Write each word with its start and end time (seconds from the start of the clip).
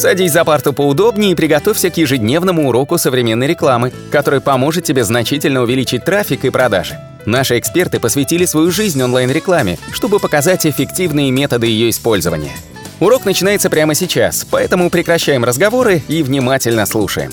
Садись 0.00 0.32
за 0.32 0.46
парту 0.46 0.72
поудобнее 0.72 1.32
и 1.32 1.34
приготовься 1.34 1.90
к 1.90 1.98
ежедневному 1.98 2.66
уроку 2.66 2.96
современной 2.96 3.46
рекламы, 3.46 3.92
который 4.10 4.40
поможет 4.40 4.82
тебе 4.84 5.04
значительно 5.04 5.60
увеличить 5.60 6.06
трафик 6.06 6.46
и 6.46 6.50
продажи. 6.50 6.98
Наши 7.26 7.58
эксперты 7.58 8.00
посвятили 8.00 8.46
свою 8.46 8.70
жизнь 8.70 9.02
онлайн-рекламе, 9.02 9.76
чтобы 9.92 10.18
показать 10.18 10.64
эффективные 10.64 11.30
методы 11.30 11.66
ее 11.66 11.90
использования. 11.90 12.52
Урок 12.98 13.26
начинается 13.26 13.68
прямо 13.68 13.94
сейчас, 13.94 14.46
поэтому 14.50 14.88
прекращаем 14.88 15.44
разговоры 15.44 16.00
и 16.08 16.22
внимательно 16.22 16.86
слушаем. 16.86 17.32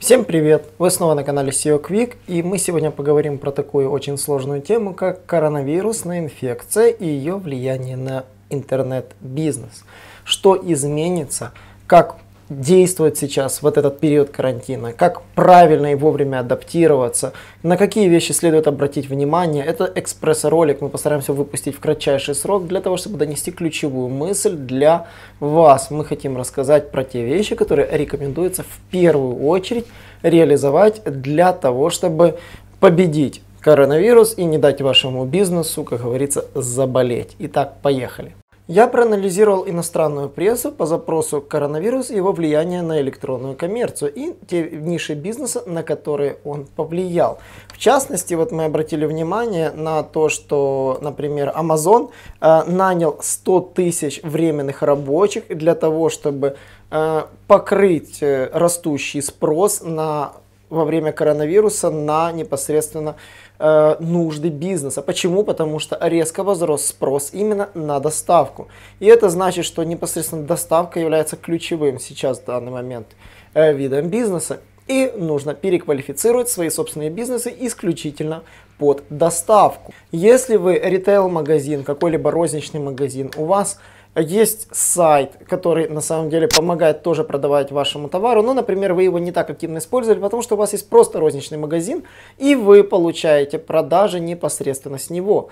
Всем 0.00 0.24
привет! 0.24 0.64
Вы 0.78 0.90
снова 0.90 1.14
на 1.14 1.22
канале 1.22 1.50
SEO 1.50 1.80
Quick 1.80 2.16
и 2.26 2.42
мы 2.42 2.58
сегодня 2.58 2.90
поговорим 2.90 3.38
про 3.38 3.52
такую 3.52 3.88
очень 3.88 4.18
сложную 4.18 4.62
тему, 4.62 4.94
как 4.94 5.24
коронавирусная 5.26 6.18
инфекция 6.18 6.88
и 6.88 7.06
ее 7.06 7.36
влияние 7.36 7.96
на 7.96 8.24
интернет-бизнес. 8.50 9.84
Что 10.24 10.56
изменится, 10.56 11.52
как 11.86 12.16
действовать 12.48 13.18
сейчас, 13.18 13.62
вот 13.62 13.76
этот 13.76 14.00
период 14.00 14.30
карантина, 14.30 14.92
как 14.92 15.22
правильно 15.34 15.92
и 15.92 15.94
вовремя 15.94 16.40
адаптироваться, 16.40 17.32
на 17.62 17.76
какие 17.76 18.08
вещи 18.08 18.32
следует 18.32 18.66
обратить 18.66 19.08
внимание. 19.08 19.64
Это 19.64 19.90
экспресс-ролик, 19.94 20.80
мы 20.80 20.88
постараемся 20.88 21.32
выпустить 21.32 21.76
в 21.76 21.80
кратчайший 21.80 22.34
срок 22.34 22.66
для 22.66 22.80
того, 22.80 22.96
чтобы 22.96 23.18
донести 23.18 23.50
ключевую 23.50 24.08
мысль 24.08 24.56
для 24.56 25.06
вас. 25.40 25.90
Мы 25.90 26.04
хотим 26.04 26.36
рассказать 26.36 26.90
про 26.90 27.04
те 27.04 27.24
вещи, 27.24 27.54
которые 27.54 27.88
рекомендуется 27.90 28.62
в 28.62 28.80
первую 28.90 29.46
очередь 29.46 29.86
реализовать 30.22 31.02
для 31.04 31.52
того, 31.52 31.90
чтобы 31.90 32.38
победить 32.80 33.42
коронавирус 33.60 34.34
и 34.36 34.44
не 34.44 34.58
дать 34.58 34.80
вашему 34.80 35.24
бизнесу, 35.24 35.84
как 35.84 36.02
говорится, 36.02 36.44
заболеть. 36.54 37.36
Итак, 37.38 37.76
поехали. 37.82 38.34
Я 38.70 38.86
проанализировал 38.86 39.66
иностранную 39.66 40.28
прессу 40.28 40.70
по 40.70 40.84
запросу 40.84 41.40
коронавирус 41.40 42.10
и 42.10 42.16
его 42.16 42.32
влияние 42.32 42.82
на 42.82 43.00
электронную 43.00 43.56
коммерцию 43.56 44.12
и 44.14 44.34
те 44.46 44.68
ниши 44.68 45.14
бизнеса, 45.14 45.62
на 45.64 45.82
которые 45.82 46.36
он 46.44 46.66
повлиял. 46.76 47.38
В 47.68 47.78
частности, 47.78 48.34
вот 48.34 48.52
мы 48.52 48.66
обратили 48.66 49.06
внимание 49.06 49.70
на 49.70 50.02
то, 50.02 50.28
что, 50.28 50.98
например, 51.00 51.50
Amazon 51.56 52.10
э, 52.42 52.64
нанял 52.64 53.16
100 53.22 53.60
тысяч 53.74 54.20
временных 54.22 54.82
рабочих 54.82 55.48
для 55.48 55.74
того, 55.74 56.10
чтобы 56.10 56.56
э, 56.90 57.22
покрыть 57.46 58.18
э, 58.20 58.50
растущий 58.52 59.22
спрос 59.22 59.80
на, 59.80 60.32
во 60.68 60.84
время 60.84 61.12
коронавируса 61.12 61.88
на 61.88 62.32
непосредственно 62.32 63.16
нужды 63.58 64.50
бизнеса. 64.50 65.02
Почему? 65.02 65.42
Потому 65.42 65.80
что 65.80 65.98
резко 66.00 66.44
возрос 66.44 66.86
спрос 66.86 67.30
именно 67.32 67.70
на 67.74 67.98
доставку. 67.98 68.68
И 69.00 69.06
это 69.06 69.28
значит, 69.30 69.64
что 69.64 69.82
непосредственно 69.82 70.44
доставка 70.44 71.00
является 71.00 71.36
ключевым 71.36 71.98
сейчас 71.98 72.38
в 72.38 72.44
данный 72.44 72.70
момент 72.70 73.08
э, 73.54 73.72
видом 73.72 74.08
бизнеса. 74.08 74.60
И 74.86 75.12
нужно 75.14 75.54
переквалифицировать 75.54 76.48
свои 76.48 76.70
собственные 76.70 77.10
бизнесы 77.10 77.54
исключительно 77.60 78.42
под 78.78 79.02
доставку. 79.10 79.92
Если 80.12 80.56
вы 80.56 80.78
ритейл-магазин, 80.78 81.84
какой-либо 81.84 82.30
розничный 82.30 82.80
магазин, 82.80 83.30
у 83.36 83.44
вас 83.44 83.78
есть 84.20 84.68
сайт, 84.72 85.32
который 85.48 85.88
на 85.88 86.00
самом 86.00 86.30
деле 86.30 86.48
помогает 86.48 87.02
тоже 87.02 87.24
продавать 87.24 87.70
вашему 87.70 88.08
товару, 88.08 88.42
но, 88.42 88.54
например, 88.54 88.94
вы 88.94 89.04
его 89.04 89.18
не 89.18 89.32
так 89.32 89.50
активно 89.50 89.78
использовали, 89.78 90.20
потому 90.20 90.42
что 90.42 90.54
у 90.54 90.58
вас 90.58 90.72
есть 90.72 90.88
просто 90.88 91.20
розничный 91.20 91.58
магазин, 91.58 92.04
и 92.38 92.54
вы 92.54 92.84
получаете 92.84 93.58
продажи 93.58 94.20
непосредственно 94.20 94.98
с 94.98 95.10
него 95.10 95.50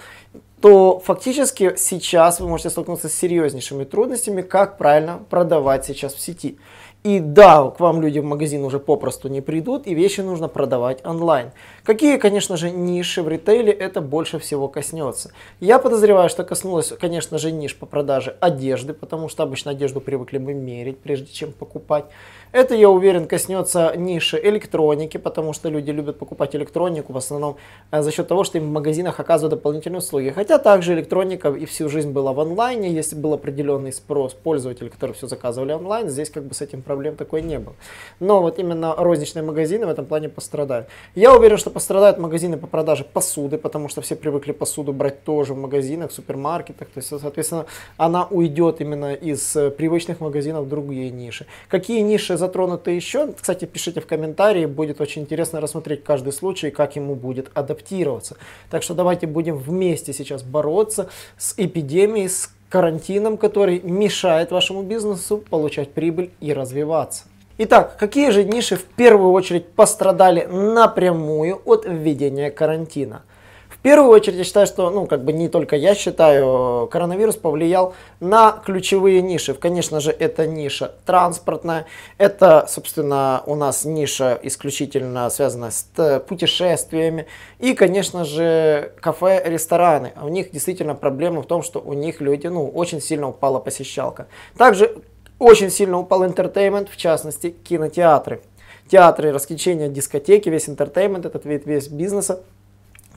то 0.61 1.01
фактически 1.05 1.75
сейчас 1.77 2.41
вы 2.41 2.49
можете 2.49 2.71
столкнуться 2.71 3.09
с 3.09 3.15
серьезнейшими 3.15 3.85
трудностями, 3.85 4.41
как 4.43 4.79
правильно 4.79 5.21
продавать 5.29 5.85
сейчас 5.85 6.15
в 6.15 6.21
сети. 6.21 6.59
И 7.05 7.21
да, 7.21 7.71
к 7.71 7.79
вам 7.79 8.03
люди 8.03 8.19
в 8.19 8.25
магазин 8.25 8.65
уже 8.65 8.81
попросту 8.81 9.29
не 9.29 9.41
придут, 9.41 9.87
и 9.87 9.95
вещи 9.95 10.23
нужно 10.23 10.49
продавать 10.49 11.05
онлайн. 11.07 11.53
Какие, 11.87 12.17
конечно 12.17 12.57
же, 12.57 12.73
ниши 12.73 13.23
в 13.23 13.29
ритейле 13.29 13.73
это 13.73 14.01
больше 14.01 14.41
всего 14.41 14.67
коснется? 14.67 15.31
Я 15.61 15.79
подозреваю, 15.79 16.29
что 16.29 16.43
коснулось, 16.43 16.93
конечно 17.01 17.39
же, 17.39 17.53
ниш 17.53 17.77
по 17.77 17.87
продаже 17.87 18.37
одежды, 18.41 18.93
потому 18.93 19.29
что 19.29 19.45
обычно 19.45 19.71
одежду 19.71 20.01
привыкли 20.01 20.39
мы 20.39 20.53
мерить, 20.53 20.99
прежде 20.99 21.33
чем 21.33 21.53
покупать. 21.53 22.07
Это, 22.51 22.75
я 22.75 22.91
уверен, 22.91 23.27
коснется 23.27 23.93
ниши 23.97 24.41
электроники, 24.43 25.17
потому 25.17 25.53
что 25.53 25.69
люди 25.69 25.91
любят 25.91 26.19
покупать 26.19 26.57
электронику 26.57 27.13
в 27.13 27.19
основном 27.19 27.57
э, 27.93 28.03
за 28.03 28.11
счет 28.11 28.27
того, 28.27 28.45
что 28.45 28.59
им 28.59 28.65
в 28.71 28.73
магазинах 28.73 29.21
оказывают 29.21 29.51
дополнительные 29.51 29.99
услуги. 29.99 30.31
Хотя 30.31 30.59
также 30.59 30.95
электроника 30.95 31.51
и 31.51 31.67
всю 31.67 31.89
жизнь 31.89 32.11
была 32.11 32.33
в 32.33 32.41
онлайне, 32.41 32.91
если 32.91 33.15
был 33.15 33.35
определенный 33.35 33.93
спрос 33.93 34.33
пользователей, 34.33 34.91
которые 34.91 35.15
все 35.15 35.29
заказывали 35.29 35.73
онлайн, 35.73 36.09
здесь 36.09 36.31
как 36.31 36.45
бы 36.45 36.55
с 36.55 36.63
этим 36.63 36.83
проблем 36.83 37.17
такой 37.17 37.43
не 37.43 37.59
было. 37.59 37.75
Но 38.21 38.41
вот 38.41 38.59
именно 38.59 38.95
розничные 38.97 39.43
магазины 39.43 39.87
в 39.87 39.91
этом 39.91 40.07
плане 40.07 40.29
пострадают. 40.29 40.89
Я 41.15 41.35
уверен, 41.37 41.59
что 41.59 41.71
пострадают 41.77 42.17
магазины 42.17 42.57
по 42.57 42.67
продаже 42.67 43.05
посуды, 43.05 43.59
потому 43.59 43.91
что 43.91 44.01
все 44.01 44.17
привыкли 44.17 44.53
посуду 44.53 44.95
брать 44.95 45.25
тоже 45.25 45.53
в 45.53 45.59
магазинах, 45.59 46.11
супермаркетах. 46.11 46.89
То 46.89 47.01
есть, 47.01 47.09
соответственно, 47.09 47.67
она 47.99 48.27
уйдет 48.31 48.81
именно 48.81 49.13
из 49.13 49.55
э, 49.57 49.71
привычных 49.71 50.21
магазинов 50.21 50.65
в 50.65 50.69
другие 50.71 51.11
ниши. 51.11 51.45
Какие 51.69 52.01
ниши 52.01 52.39
затронуты 52.39 52.93
еще? 52.93 53.31
Кстати, 53.35 53.67
пишите 53.67 54.01
в 54.01 54.07
комментарии, 54.07 54.65
будет 54.65 55.03
очень 55.03 55.21
интересно 55.21 55.61
рассмотреть 55.61 56.03
каждый 56.03 56.33
случай, 56.33 56.71
как 56.71 56.97
ему 56.97 57.15
будет 57.15 57.51
адаптироваться. 57.53 58.39
Так 58.71 58.83
что 58.83 58.95
давайте 58.95 59.27
будем 59.27 59.59
вместе 59.59 60.15
сейчас 60.15 60.43
бороться 60.43 61.11
с 61.37 61.53
эпидемией, 61.59 62.31
с 62.31 62.49
карантином, 62.71 63.37
который 63.37 63.83
мешает 63.83 64.51
вашему 64.51 64.83
бизнесу 64.83 65.45
получать 65.51 65.93
прибыль 65.93 66.31
и 66.41 66.55
развиваться. 66.55 67.25
Итак, 67.59 67.97
какие 67.97 68.29
же 68.29 68.45
ниши 68.45 68.77
в 68.77 68.85
первую 68.85 69.33
очередь 69.33 69.69
пострадали 69.69 70.45
напрямую 70.45 71.63
от 71.65 71.87
введения 71.87 72.51
карантина? 72.51 73.23
В 73.71 73.79
первую 73.79 74.11
очередь 74.11 74.37
я 74.37 74.45
считаю, 74.45 74.67
что, 74.67 74.91
ну, 74.91 75.07
как 75.07 75.25
бы 75.25 75.33
не 75.33 75.49
только 75.49 75.75
я 75.75 75.95
считаю, 75.95 76.87
коронавирус 76.89 77.37
повлиял 77.37 77.95
на 78.21 78.53
ключевые 78.53 79.23
ниши. 79.23 79.55
Конечно 79.55 80.01
же, 80.01 80.11
это 80.11 80.47
ниша 80.47 80.97
транспортная, 81.07 81.87
это, 82.19 82.67
собственно, 82.69 83.43
у 83.47 83.55
нас 83.55 83.87
ниша 83.87 84.39
исключительно 84.43 85.31
связанная 85.31 85.71
с 85.71 86.21
путешествиями 86.29 87.27
и, 87.59 87.73
конечно 87.73 88.25
же, 88.27 88.93
кафе, 89.01 89.43
рестораны. 89.47 90.13
У 90.21 90.29
них 90.29 90.51
действительно 90.51 90.95
проблема 90.95 91.41
в 91.41 91.47
том, 91.47 91.63
что 91.63 91.81
у 91.81 91.95
них 91.95 92.21
люди, 92.21 92.49
ну, 92.49 92.69
очень 92.69 93.01
сильно 93.01 93.29
упала 93.29 93.61
посещалка. 93.61 94.27
Также 94.59 94.97
очень 95.39 95.71
сильно 95.71 95.99
упал 95.99 96.25
entertainment, 96.25 96.89
в 96.89 96.97
частности 96.97 97.51
кинотеатры. 97.51 98.43
Театры, 98.89 99.33
развлечения, 99.33 99.89
дискотеки, 99.89 100.49
весь 100.49 100.69
entertainment, 100.69 101.27
этот 101.27 101.45
вид 101.45 101.67
весь 101.67 101.89
бизнеса 101.89 102.43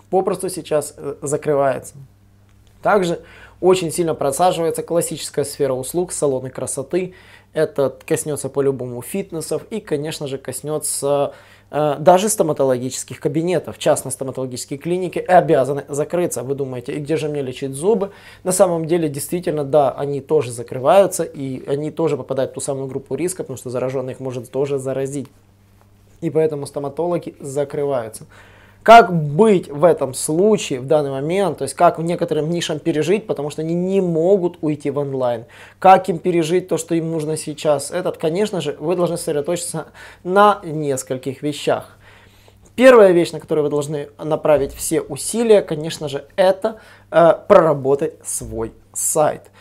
попросту 0.09 0.49
сейчас 0.49 0.93
э, 0.97 1.15
закрывается. 1.21 1.95
Также 2.81 3.21
очень 3.61 3.91
сильно 3.91 4.15
просаживается 4.15 4.83
классическая 4.83 5.43
сфера 5.43 5.73
услуг, 5.73 6.11
салоны 6.11 6.49
красоты. 6.49 7.13
Это 7.53 7.95
коснется 8.05 8.49
по-любому 8.49 9.01
фитнесов 9.01 9.63
и, 9.69 9.79
конечно 9.79 10.27
же, 10.27 10.37
коснется 10.37 11.33
даже 11.71 12.29
стоматологических 12.29 13.19
кабинетов, 13.19 13.77
частные 13.77 14.11
стоматологические 14.11 14.79
клиники 14.79 15.19
обязаны 15.19 15.85
закрыться. 15.87 16.43
Вы 16.43 16.55
думаете, 16.55 16.93
и 16.93 16.99
где 16.99 17.15
же 17.15 17.29
мне 17.29 17.41
лечить 17.41 17.73
зубы? 17.73 18.11
На 18.43 18.51
самом 18.51 18.85
деле, 18.85 19.07
действительно, 19.07 19.63
да, 19.63 19.91
они 19.91 20.21
тоже 20.21 20.51
закрываются, 20.51 21.23
и 21.23 21.67
они 21.67 21.91
тоже 21.91 22.17
попадают 22.17 22.51
в 22.51 22.53
ту 22.55 22.59
самую 22.59 22.87
группу 22.87 23.15
риска, 23.15 23.43
потому 23.43 23.57
что 23.57 23.69
зараженных 23.69 24.19
может 24.19 24.49
тоже 24.49 24.79
заразить. 24.79 25.27
И 26.21 26.29
поэтому 26.29 26.65
стоматологи 26.65 27.35
закрываются. 27.39 28.25
Как 28.89 29.13
быть 29.13 29.69
в 29.69 29.83
этом 29.83 30.15
случае, 30.15 30.79
в 30.79 30.87
данный 30.87 31.11
момент, 31.11 31.59
то 31.59 31.61
есть 31.61 31.75
как 31.75 31.99
некоторым 31.99 32.49
нишам 32.49 32.79
пережить, 32.79 33.27
потому 33.27 33.51
что 33.51 33.61
они 33.61 33.75
не 33.75 34.01
могут 34.01 34.57
уйти 34.61 34.89
в 34.89 34.97
онлайн. 34.97 35.45
Как 35.77 36.09
им 36.09 36.17
пережить 36.17 36.67
то, 36.67 36.79
что 36.79 36.95
им 36.95 37.11
нужно 37.11 37.37
сейчас? 37.37 37.91
Этот, 37.91 38.17
конечно 38.17 38.61
же, 38.61 38.75
вы 38.79 38.95
должны 38.95 39.17
сосредоточиться 39.17 39.89
на 40.23 40.59
нескольких 40.63 41.43
вещах. 41.43 41.99
Первая 42.73 43.11
вещь, 43.11 43.31
на 43.31 43.39
которую 43.39 43.65
вы 43.65 43.69
должны 43.69 44.09
направить 44.17 44.73
все 44.73 45.01
усилия, 45.01 45.61
конечно 45.61 46.09
же, 46.09 46.25
это 46.35 46.77
э, 47.11 47.33
проработать 47.47 48.15
свой 48.25 48.73
сайт. 48.91 49.51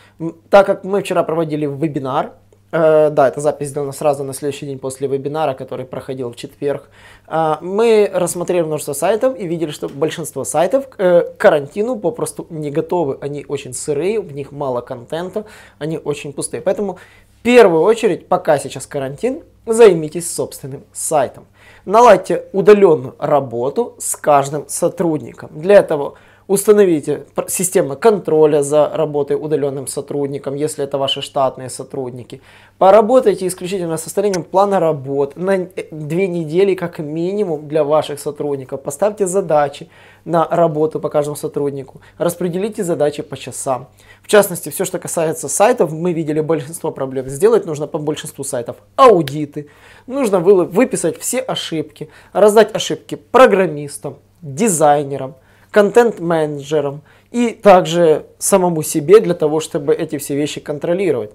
Так 0.49 0.65
как 0.65 0.83
мы 0.83 1.03
вчера 1.03 1.21
проводили 1.21 1.67
вебинар, 1.67 2.31
Э, 2.71 3.09
да, 3.09 3.27
эта 3.27 3.41
запись 3.41 3.69
сделана 3.69 3.91
сразу 3.91 4.23
на 4.23 4.33
следующий 4.33 4.67
день 4.67 4.77
после 4.77 5.07
вебинара, 5.07 5.53
который 5.53 5.85
проходил 5.85 6.31
в 6.31 6.35
четверг. 6.35 6.89
Э, 7.27 7.55
мы 7.61 8.09
рассмотрели 8.13 8.61
множество 8.61 8.93
сайтов 8.93 9.37
и 9.39 9.47
видели, 9.47 9.71
что 9.71 9.89
большинство 9.89 10.43
сайтов 10.43 10.85
э, 10.97 11.21
к 11.21 11.37
карантину 11.37 11.97
попросту 11.97 12.45
не 12.49 12.69
готовы. 12.69 13.17
Они 13.21 13.45
очень 13.47 13.73
сырые, 13.73 14.19
в 14.21 14.33
них 14.33 14.51
мало 14.51 14.81
контента, 14.81 15.45
они 15.79 15.97
очень 15.97 16.31
пустые. 16.31 16.61
Поэтому 16.61 16.99
в 17.39 17.41
первую 17.41 17.81
очередь, 17.81 18.27
пока 18.27 18.59
сейчас 18.59 18.85
карантин, 18.85 19.41
займитесь 19.65 20.31
собственным 20.31 20.83
сайтом. 20.93 21.45
Наладьте 21.85 22.45
удаленную 22.53 23.15
работу 23.17 23.95
с 23.97 24.15
каждым 24.15 24.67
сотрудником. 24.67 25.49
Для 25.53 25.77
этого 25.77 26.15
Установите 26.49 27.27
систему 27.47 27.95
контроля 27.95 28.63
за 28.63 28.89
работой 28.89 29.35
удаленным 29.35 29.85
сотрудником, 29.85 30.55
если 30.55 30.83
это 30.83 30.97
ваши 30.97 31.21
штатные 31.21 31.69
сотрудники. 31.69 32.41
Поработайте 32.79 33.45
исключительно 33.45 33.97
с 33.97 34.03
составлением 34.03 34.43
плана 34.43 34.79
работ 34.79 35.35
на 35.35 35.55
э, 35.55 35.67
две 35.91 36.27
недели 36.27 36.73
как 36.73 36.97
минимум 36.97 37.67
для 37.67 37.83
ваших 37.83 38.19
сотрудников. 38.19 38.81
Поставьте 38.81 39.27
задачи 39.27 39.89
на 40.25 40.47
работу 40.47 40.99
по 40.99 41.09
каждому 41.09 41.35
сотруднику. 41.35 42.01
Распределите 42.17 42.83
задачи 42.83 43.21
по 43.21 43.37
часам. 43.37 43.87
В 44.23 44.27
частности, 44.27 44.69
все, 44.69 44.85
что 44.85 44.97
касается 44.97 45.49
сайтов, 45.49 45.91
мы 45.91 46.13
видели 46.13 46.41
большинство 46.41 46.89
проблем. 46.89 47.29
Сделать 47.29 47.67
нужно 47.67 47.85
по 47.85 47.99
большинству 47.99 48.43
сайтов 48.43 48.77
аудиты. 48.95 49.67
Нужно 50.07 50.39
выписать 50.39 51.19
все 51.19 51.41
ошибки, 51.41 52.09
раздать 52.33 52.75
ошибки 52.75 53.13
программистам, 53.13 54.17
дизайнерам, 54.41 55.35
контент-менеджерам 55.71 57.01
и 57.31 57.51
также 57.51 58.25
самому 58.37 58.83
себе 58.83 59.19
для 59.19 59.33
того, 59.33 59.59
чтобы 59.59 59.93
эти 59.93 60.17
все 60.17 60.35
вещи 60.35 60.59
контролировать. 60.59 61.31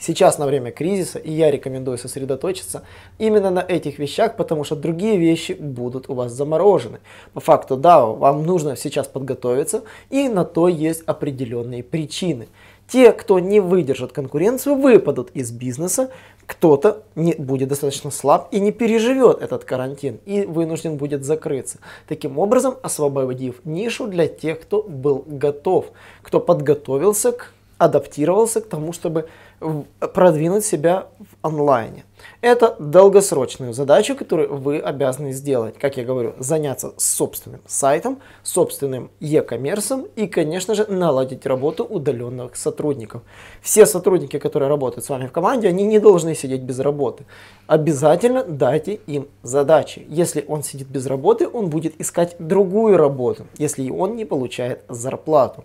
Сейчас 0.00 0.38
на 0.38 0.46
время 0.46 0.70
кризиса, 0.70 1.18
и 1.18 1.32
я 1.32 1.50
рекомендую 1.50 1.98
сосредоточиться 1.98 2.84
именно 3.18 3.50
на 3.50 3.58
этих 3.58 3.98
вещах, 3.98 4.36
потому 4.36 4.62
что 4.62 4.76
другие 4.76 5.16
вещи 5.16 5.56
будут 5.58 6.08
у 6.08 6.14
вас 6.14 6.30
заморожены. 6.30 7.00
По 7.32 7.40
факту, 7.40 7.76
да, 7.76 8.06
вам 8.06 8.46
нужно 8.46 8.76
сейчас 8.76 9.08
подготовиться, 9.08 9.82
и 10.08 10.28
на 10.28 10.44
то 10.44 10.68
есть 10.68 11.02
определенные 11.06 11.82
причины. 11.82 12.46
Те, 12.86 13.10
кто 13.12 13.40
не 13.40 13.58
выдержит 13.58 14.12
конкуренцию, 14.12 14.76
выпадут 14.76 15.30
из 15.34 15.50
бизнеса, 15.50 16.10
кто-то 16.48 17.02
не 17.14 17.34
будет 17.34 17.68
достаточно 17.68 18.10
слаб 18.10 18.48
и 18.52 18.58
не 18.58 18.72
переживет 18.72 19.42
этот 19.42 19.64
карантин 19.64 20.18
и 20.24 20.46
вынужден 20.46 20.96
будет 20.96 21.22
закрыться. 21.22 21.78
Таким 22.08 22.38
образом, 22.38 22.76
освободив 22.82 23.56
нишу 23.66 24.06
для 24.06 24.26
тех, 24.26 24.62
кто 24.62 24.82
был 24.82 25.24
готов, 25.26 25.92
кто 26.22 26.40
подготовился, 26.40 27.32
к, 27.32 27.52
адаптировался 27.76 28.62
к 28.62 28.66
тому, 28.66 28.94
чтобы 28.94 29.28
продвинуть 29.60 30.64
себя 30.64 31.06
в 31.18 31.46
онлайне. 31.46 32.04
Это 32.40 32.76
долгосрочная 32.78 33.72
задача, 33.72 34.14
которую 34.14 34.56
вы 34.56 34.78
обязаны 34.78 35.32
сделать. 35.32 35.76
Как 35.78 35.96
я 35.96 36.04
говорю, 36.04 36.34
заняться 36.38 36.92
собственным 36.96 37.60
сайтом, 37.66 38.20
собственным 38.42 39.10
e-коммерсом 39.20 40.06
и, 40.16 40.26
конечно 40.26 40.74
же, 40.74 40.86
наладить 40.86 41.46
работу 41.46 41.84
удаленных 41.84 42.56
сотрудников. 42.56 43.22
Все 43.60 43.86
сотрудники, 43.86 44.38
которые 44.38 44.68
работают 44.68 45.04
с 45.04 45.08
вами 45.08 45.26
в 45.26 45.32
команде, 45.32 45.68
они 45.68 45.84
не 45.84 45.98
должны 45.98 46.34
сидеть 46.34 46.62
без 46.62 46.78
работы. 46.78 47.24
Обязательно 47.66 48.44
дайте 48.44 48.94
им 49.06 49.28
задачи. 49.42 50.06
Если 50.08 50.44
он 50.46 50.62
сидит 50.62 50.88
без 50.88 51.06
работы, 51.06 51.48
он 51.48 51.68
будет 51.68 52.00
искать 52.00 52.36
другую 52.38 52.96
работу, 52.96 53.46
если 53.58 53.90
он 53.90 54.16
не 54.16 54.24
получает 54.24 54.84
зарплату. 54.88 55.64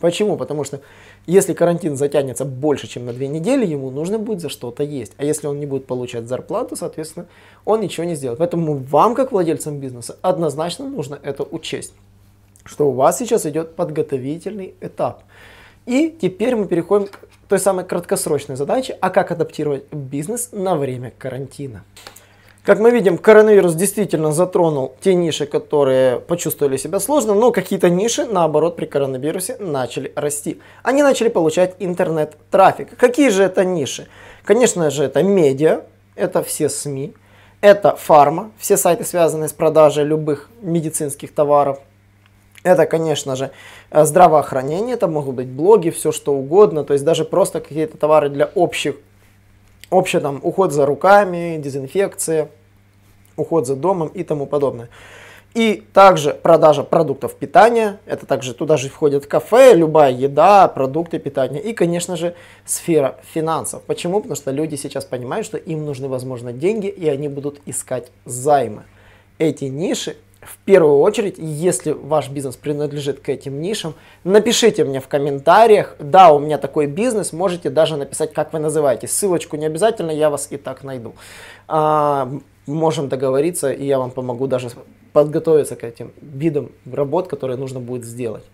Почему? 0.00 0.36
Потому 0.36 0.64
что 0.64 0.80
если 1.26 1.54
карантин 1.54 1.96
затянется 1.96 2.44
больше, 2.44 2.88
чем 2.88 3.06
на 3.06 3.12
две 3.12 3.28
недели, 3.28 3.64
ему 3.64 3.90
нужно 3.90 4.18
будет 4.18 4.40
за 4.40 4.48
что-то 4.48 4.82
есть. 4.82 5.12
А 5.18 5.24
если 5.24 5.46
он 5.46 5.60
не 5.60 5.66
будет 5.66 5.86
получать 5.86 6.26
зарплату, 6.26 6.74
соответственно, 6.74 7.26
он 7.64 7.80
ничего 7.80 8.04
не 8.04 8.16
сделает. 8.16 8.38
Поэтому 8.38 8.74
вам, 8.74 9.14
как 9.14 9.30
владельцам 9.30 9.78
бизнеса, 9.78 10.16
однозначно 10.20 10.88
нужно 10.88 11.18
это 11.22 11.44
учесть, 11.44 11.94
что 12.64 12.88
у 12.88 12.92
вас 12.92 13.18
сейчас 13.18 13.46
идет 13.46 13.76
подготовительный 13.76 14.74
этап. 14.80 15.22
И 15.86 16.16
теперь 16.20 16.56
мы 16.56 16.66
переходим 16.66 17.06
к 17.06 17.20
той 17.48 17.58
самой 17.60 17.84
краткосрочной 17.84 18.56
задаче, 18.56 18.96
а 19.00 19.10
как 19.10 19.30
адаптировать 19.30 19.84
бизнес 19.92 20.50
на 20.52 20.76
время 20.76 21.12
карантина. 21.16 21.84
Как 22.64 22.78
мы 22.78 22.92
видим, 22.92 23.18
коронавирус 23.18 23.74
действительно 23.74 24.30
затронул 24.30 24.94
те 25.00 25.14
ниши, 25.14 25.46
которые 25.46 26.20
почувствовали 26.20 26.76
себя 26.76 27.00
сложно, 27.00 27.34
но 27.34 27.50
какие-то 27.50 27.90
ниши, 27.90 28.24
наоборот, 28.24 28.76
при 28.76 28.86
коронавирусе 28.86 29.56
начали 29.58 30.12
расти. 30.14 30.60
Они 30.84 31.02
начали 31.02 31.28
получать 31.28 31.74
интернет-трафик. 31.80 32.96
Какие 32.96 33.30
же 33.30 33.42
это 33.42 33.64
ниши? 33.64 34.06
Конечно 34.44 34.90
же, 34.90 35.02
это 35.02 35.24
медиа, 35.24 35.80
это 36.14 36.44
все 36.44 36.68
СМИ, 36.68 37.14
это 37.60 37.96
фарма, 37.96 38.52
все 38.58 38.76
сайты, 38.76 39.04
связанные 39.04 39.48
с 39.48 39.52
продажей 39.52 40.04
любых 40.04 40.48
медицинских 40.60 41.34
товаров. 41.34 41.80
Это, 42.62 42.86
конечно 42.86 43.34
же, 43.34 43.50
здравоохранение, 43.90 44.94
это 44.94 45.08
могут 45.08 45.34
быть 45.34 45.48
блоги, 45.48 45.90
все 45.90 46.12
что 46.12 46.32
угодно, 46.32 46.84
то 46.84 46.92
есть 46.92 47.04
даже 47.04 47.24
просто 47.24 47.60
какие-то 47.60 47.98
товары 47.98 48.28
для 48.28 48.52
общих 48.54 48.94
общий 49.92 50.18
там 50.20 50.40
уход 50.42 50.72
за 50.72 50.86
руками, 50.86 51.58
дезинфекция, 51.62 52.48
уход 53.36 53.66
за 53.66 53.76
домом 53.76 54.08
и 54.08 54.24
тому 54.24 54.46
подобное. 54.46 54.88
И 55.54 55.86
также 55.92 56.32
продажа 56.32 56.82
продуктов 56.82 57.34
питания, 57.34 58.00
это 58.06 58.24
также 58.24 58.54
туда 58.54 58.78
же 58.78 58.88
входит 58.88 59.26
кафе, 59.26 59.74
любая 59.74 60.10
еда, 60.10 60.66
продукты 60.66 61.18
питания 61.18 61.60
и, 61.60 61.74
конечно 61.74 62.16
же, 62.16 62.34
сфера 62.64 63.18
финансов. 63.34 63.82
Почему? 63.82 64.20
Потому 64.20 64.34
что 64.34 64.50
люди 64.50 64.76
сейчас 64.76 65.04
понимают, 65.04 65.44
что 65.44 65.58
им 65.58 65.84
нужны, 65.84 66.08
возможно, 66.08 66.54
деньги, 66.54 66.86
и 66.86 67.06
они 67.06 67.28
будут 67.28 67.60
искать 67.66 68.10
займы. 68.24 68.84
Эти 69.38 69.64
ниши 69.64 70.16
в 70.42 70.58
первую 70.64 70.98
очередь, 70.98 71.36
если 71.38 71.92
ваш 71.92 72.28
бизнес 72.28 72.56
принадлежит 72.56 73.20
к 73.20 73.28
этим 73.28 73.60
нишам, 73.60 73.94
напишите 74.24 74.84
мне 74.84 75.00
в 75.00 75.06
комментариях, 75.06 75.96
да, 76.00 76.32
у 76.32 76.40
меня 76.40 76.58
такой 76.58 76.86
бизнес, 76.86 77.32
можете 77.32 77.70
даже 77.70 77.96
написать, 77.96 78.32
как 78.32 78.52
вы 78.52 78.58
называете. 78.58 79.06
Ссылочку 79.06 79.56
не 79.56 79.66
обязательно, 79.66 80.10
я 80.10 80.30
вас 80.30 80.48
и 80.50 80.56
так 80.56 80.82
найду. 80.82 81.14
А, 81.68 82.28
можем 82.66 83.08
договориться, 83.08 83.72
и 83.72 83.86
я 83.86 83.98
вам 83.98 84.10
помогу 84.10 84.48
даже 84.48 84.70
подготовиться 85.12 85.76
к 85.76 85.84
этим 85.84 86.12
видам 86.20 86.72
работ, 86.90 87.28
которые 87.28 87.56
нужно 87.56 87.78
будет 87.78 88.04
сделать. 88.04 88.44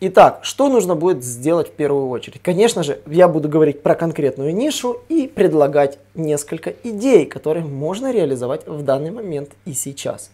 Итак, 0.00 0.40
что 0.42 0.68
нужно 0.68 0.96
будет 0.96 1.22
сделать 1.22 1.68
в 1.68 1.72
первую 1.72 2.08
очередь? 2.08 2.42
Конечно 2.42 2.82
же, 2.82 2.98
я 3.06 3.28
буду 3.28 3.48
говорить 3.48 3.84
про 3.84 3.94
конкретную 3.94 4.52
нишу 4.52 5.00
и 5.08 5.28
предлагать 5.28 6.00
несколько 6.16 6.70
идей, 6.82 7.26
которые 7.26 7.64
можно 7.64 8.10
реализовать 8.10 8.66
в 8.66 8.82
данный 8.82 9.12
момент 9.12 9.50
и 9.64 9.72
сейчас 9.72 10.32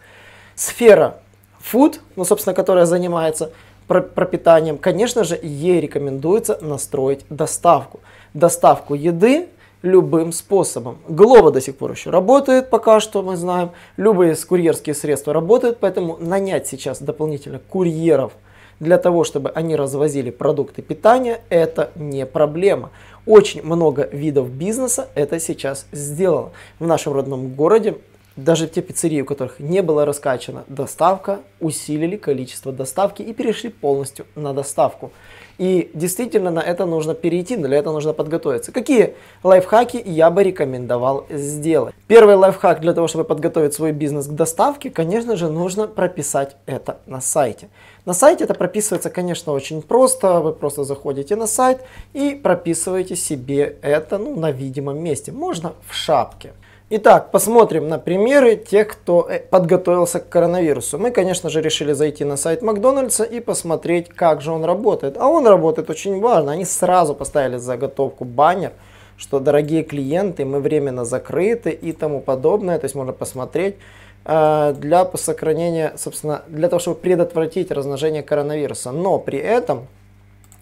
сфера 0.59 1.19
food, 1.61 2.01
ну, 2.17 2.25
собственно, 2.25 2.55
которая 2.55 2.85
занимается 2.85 3.53
пропитанием, 3.87 4.77
конечно 4.77 5.25
же, 5.25 5.39
ей 5.41 5.81
рекомендуется 5.81 6.59
настроить 6.61 7.25
доставку. 7.31 8.01
Доставку 8.35 8.95
еды 8.95 9.49
любым 9.81 10.33
способом. 10.33 10.99
Глова 11.09 11.51
до 11.51 11.61
сих 11.61 11.77
пор 11.77 11.93
еще 11.93 12.11
работает, 12.11 12.69
пока 12.69 13.01
что 13.01 13.23
мы 13.23 13.37
знаем. 13.37 13.71
Любые 13.97 14.35
курьерские 14.37 14.95
средства 14.95 15.33
работают, 15.33 15.79
поэтому 15.81 16.19
нанять 16.19 16.67
сейчас 16.67 17.01
дополнительно 17.01 17.61
курьеров 17.61 18.33
для 18.81 18.99
того, 18.99 19.25
чтобы 19.25 19.51
они 19.51 19.77
развозили 19.77 20.31
продукты 20.31 20.83
питания, 20.83 21.41
это 21.49 21.91
не 21.97 22.27
проблема. 22.27 22.91
Очень 23.27 23.63
много 23.63 24.09
видов 24.13 24.51
бизнеса 24.51 25.09
это 25.15 25.41
сейчас 25.41 25.87
сделало. 25.93 26.53
В 26.79 26.87
нашем 26.87 27.13
родном 27.15 27.55
городе 27.55 27.97
даже 28.39 28.69
те 28.69 28.83
пиццерии, 28.83 29.21
у 29.21 29.25
которых 29.25 29.59
не 29.59 29.83
была 29.83 30.05
раскачана 30.05 30.65
доставка, 30.69 31.41
усилили 31.61 32.17
количество 32.17 32.73
доставки 32.73 33.21
и 33.21 33.33
перешли 33.33 33.69
полностью 33.69 34.27
на 34.37 34.55
доставку. 34.55 35.11
И 35.59 35.91
действительно 35.93 36.53
на 36.53 36.61
это 36.61 36.87
нужно 36.87 37.15
перейти, 37.15 37.57
для 37.57 37.79
этого 37.79 37.95
нужно 37.95 38.13
подготовиться. 38.13 38.71
Какие 38.71 39.15
лайфхаки 39.43 40.01
я 40.07 40.31
бы 40.31 40.45
рекомендовал 40.45 41.27
сделать? 41.31 41.97
Первый 42.07 42.37
лайфхак 42.37 42.81
для 42.81 42.95
того, 42.95 43.09
чтобы 43.09 43.25
подготовить 43.25 43.75
свой 43.75 43.91
бизнес 43.91 44.29
к 44.29 44.31
доставке, 44.31 44.89
конечно 44.91 45.37
же, 45.37 45.49
нужно 45.49 45.89
прописать 45.89 46.57
это 46.67 46.99
на 47.07 47.21
сайте. 47.21 47.71
На 48.07 48.15
сайте 48.15 48.45
это 48.45 48.55
прописывается, 48.55 49.11
конечно, 49.11 49.53
очень 49.53 49.83
просто. 49.83 50.39
Вы 50.39 50.53
просто 50.53 50.85
заходите 50.85 51.35
на 51.35 51.49
сайт 51.49 51.81
и 52.13 52.39
прописываете 52.41 53.17
себе 53.17 53.79
это 53.83 54.17
ну, 54.17 54.39
на 54.39 54.53
видимом 54.53 55.03
месте. 55.03 55.33
Можно 55.33 55.73
в 55.89 55.93
шапке. 55.93 56.53
Итак, 56.91 57.31
посмотрим 57.33 57.87
на 57.87 57.99
примеры 57.99 58.57
тех, 58.57 58.89
кто 58.89 59.29
э, 59.29 59.41
подготовился 59.41 60.21
к 60.21 60.29
коронавирусу. 60.31 60.99
Мы, 60.99 61.11
конечно 61.11 61.51
же, 61.51 61.61
решили 61.61 61.93
зайти 61.93 62.25
на 62.25 62.39
сайт 62.39 62.63
Макдональдса 62.63 63.25
и 63.25 63.41
посмотреть, 63.41 64.09
как 64.09 64.41
же 64.41 64.53
он 64.53 64.65
работает. 64.65 65.19
А 65.19 65.29
он 65.29 65.47
работает 65.47 65.91
очень 65.91 66.19
важно. 66.19 66.53
Они 66.53 66.65
сразу 66.65 67.15
поставили 67.15 67.59
заготовку 67.59 68.25
баннер, 68.25 68.73
что 69.19 69.39
дорогие 69.39 69.83
клиенты, 69.83 70.47
мы 70.47 70.61
временно 70.61 71.05
закрыты 71.05 71.73
и 71.73 71.93
тому 71.93 72.23
подобное. 72.23 72.79
То 72.79 72.87
есть 72.87 72.95
можно 72.95 73.13
посмотреть 73.13 73.77
э, 74.25 74.75
для 74.79 75.11
сохранения, 75.15 75.93
собственно, 75.99 76.41
для 76.49 76.71
того, 76.71 76.81
чтобы 76.81 76.97
предотвратить 76.97 77.71
размножение 77.71 78.23
коронавируса. 78.23 78.93
Но 78.93 79.19
при 79.19 79.39
этом 79.39 79.89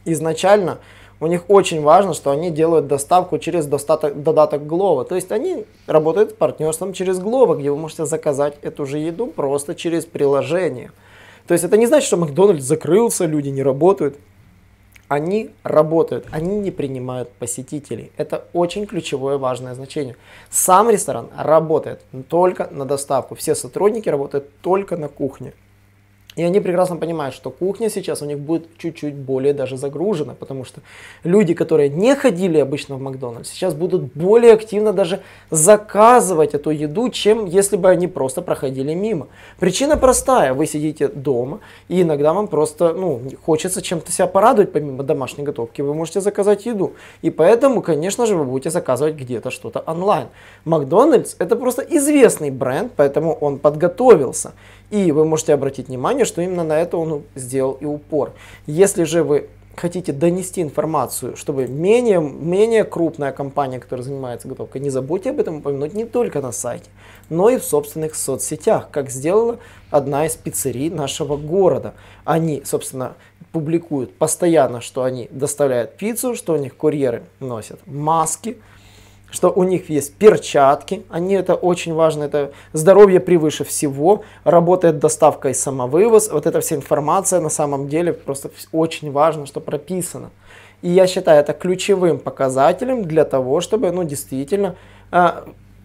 изначально 0.05 0.79
у 1.21 1.27
них 1.27 1.45
очень 1.49 1.83
важно, 1.83 2.13
что 2.13 2.31
они 2.31 2.51
делают 2.51 2.87
доставку 2.87 3.39
через 3.39 3.67
достаток, 3.67 4.23
додаток 4.23 4.63
Glovo. 4.63 5.05
То 5.05 5.15
есть 5.15 5.33
они 5.33 5.65
работают 5.87 6.31
с 6.31 6.35
партнерством 6.35 6.93
через 6.93 7.19
Glovo, 7.19 7.59
где 7.59 7.71
вы 7.71 7.77
можете 7.77 8.05
заказать 8.05 8.57
эту 8.63 8.85
же 8.85 8.99
еду 8.99 9.27
просто 9.27 9.75
через 9.75 10.05
приложение. 10.05 10.91
То 11.47 11.55
есть 11.55 11.65
это 11.65 11.77
не 11.77 11.87
значит, 11.87 12.07
что 12.07 12.17
Макдональдс 12.17 12.65
закрылся, 12.65 13.25
люди 13.25 13.49
не 13.49 13.63
работают. 13.63 14.17
Они 15.09 15.51
работают, 15.63 16.27
они 16.33 16.59
не 16.59 16.73
принимают 16.73 17.31
посетителей. 17.31 18.11
Это 18.17 18.45
очень 18.53 18.87
ключевое 18.87 19.39
важное 19.39 19.75
значение. 19.75 20.17
Сам 20.51 20.91
ресторан 20.91 21.29
работает 21.39 22.01
только 22.29 22.69
на 22.73 22.85
доставку. 22.85 23.37
Все 23.37 23.55
сотрудники 23.55 24.09
работают 24.09 24.51
только 24.63 24.97
на 24.97 25.07
кухне. 25.07 25.55
И 26.37 26.43
они 26.43 26.61
прекрасно 26.61 26.97
понимают, 26.97 27.35
что 27.35 27.51
кухня 27.51 27.89
сейчас 27.89 28.21
у 28.21 28.27
них 28.27 28.39
будет 28.39 28.67
чуть-чуть 28.77 29.15
более 29.15 29.55
даже 29.55 29.79
загружена, 29.79 30.35
потому 30.39 30.65
что 30.65 30.83
люди, 31.25 31.55
которые 31.55 31.89
не 31.89 32.15
ходили 32.15 32.59
обычно 32.59 32.97
в 32.97 33.01
Макдональдс, 33.01 33.49
сейчас 33.49 33.73
будут 33.73 34.13
более 34.15 34.53
активно 34.53 34.93
даже 34.93 35.21
заказывать 35.51 36.53
эту 36.55 36.71
еду, 36.71 37.09
чем 37.09 37.47
если 37.47 37.77
бы 37.77 37.89
они 37.89 38.07
просто 38.07 38.43
проходили 38.43 38.93
мимо. 38.93 39.29
Причина 39.59 39.97
простая. 39.97 40.53
Вы 40.53 40.67
сидите 40.67 41.09
дома, 41.09 41.61
и 41.89 42.03
иногда 42.03 42.35
вам 42.35 42.49
просто 42.49 42.93
ну, 42.93 43.23
хочется 43.43 43.81
чем-то 43.81 44.13
себя 44.13 44.27
порадовать 44.27 44.73
помимо 44.73 45.05
домашней 45.05 45.43
готовки. 45.43 45.81
Вы 45.81 45.95
можете 45.95 46.21
заказать 46.21 46.67
еду. 46.67 46.93
И 47.23 47.31
поэтому, 47.31 47.81
конечно 47.81 48.27
же, 48.27 48.37
вы 48.37 48.45
будете 48.45 48.69
заказывать 48.69 49.15
где-то 49.15 49.51
что-то 49.51 49.83
онлайн. 49.87 50.27
Макдональдс 50.67 51.37
это 51.39 51.57
просто 51.57 51.81
известный 51.81 52.51
бренд, 52.51 52.93
поэтому 52.95 53.33
он 53.33 53.59
подготовился. 53.59 54.53
И 54.91 55.11
вы 55.13 55.25
можете 55.25 55.55
обратить 55.55 55.89
внимание, 55.89 56.25
что 56.25 56.43
именно 56.43 56.65
на 56.65 56.79
это 56.79 56.97
он 56.97 57.25
сделал 57.35 57.73
и 57.81 57.85
упор. 57.85 58.33
Если 58.67 59.05
же 59.05 59.25
вы 59.25 59.49
хотите 59.77 60.13
донести 60.13 60.63
информацию, 60.63 61.37
чтобы 61.37 61.67
менее, 61.67 62.21
менее 62.21 62.85
крупная 62.85 63.33
компания, 63.33 63.79
которая 63.79 64.05
занимается 64.05 64.49
готовкой, 64.49 64.81
не 64.81 64.91
забудьте 64.91 65.31
об 65.31 65.41
этом 65.41 65.57
упомянуть 65.57 65.95
не 65.95 66.05
только 66.05 66.41
на 66.41 66.53
сайте, 66.53 66.89
но 67.29 67.51
и 67.51 67.59
в 67.59 67.65
собственных 67.65 68.15
соцсетях, 68.15 68.89
как 68.91 69.11
сделала 69.11 69.59
одна 69.91 70.27
из 70.27 70.35
пиццерий 70.35 70.89
нашего 70.89 71.37
города. 71.37 71.95
Они, 72.25 72.63
собственно, 72.65 73.15
публикуют 73.53 74.17
постоянно, 74.17 74.81
что 74.81 75.03
они 75.03 75.29
доставляют 75.31 75.97
пиццу, 75.97 76.35
что 76.35 76.55
у 76.55 76.57
них 76.57 76.77
курьеры 76.77 77.25
носят 77.41 77.81
маски, 77.87 78.59
что 79.31 79.51
у 79.51 79.65
них 79.65 79.91
есть 79.91 80.15
перчатки, 80.15 81.05
они 81.11 81.35
это 81.35 81.55
очень 81.55 81.95
важно, 81.95 82.25
это 82.25 82.53
здоровье 82.73 83.21
превыше 83.21 83.65
всего, 83.65 84.23
работает 84.45 84.99
доставка 84.99 85.49
и 85.49 85.55
самовывоз, 85.55 86.31
вот 86.31 86.47
эта 86.47 86.61
вся 86.61 86.77
информация 86.77 87.41
на 87.41 87.51
самом 87.51 87.89
деле 87.89 88.13
просто 88.13 88.51
очень 88.73 89.11
важно, 89.11 89.47
что 89.47 89.61
прописано. 89.61 90.31
И 90.83 90.91
я 90.91 91.07
считаю 91.07 91.41
это 91.41 91.53
ключевым 91.53 92.19
показателем 92.19 93.05
для 93.05 93.25
того, 93.25 93.61
чтобы 93.61 93.91
ну, 93.91 94.05
действительно 94.05 94.77
э, 95.11 95.31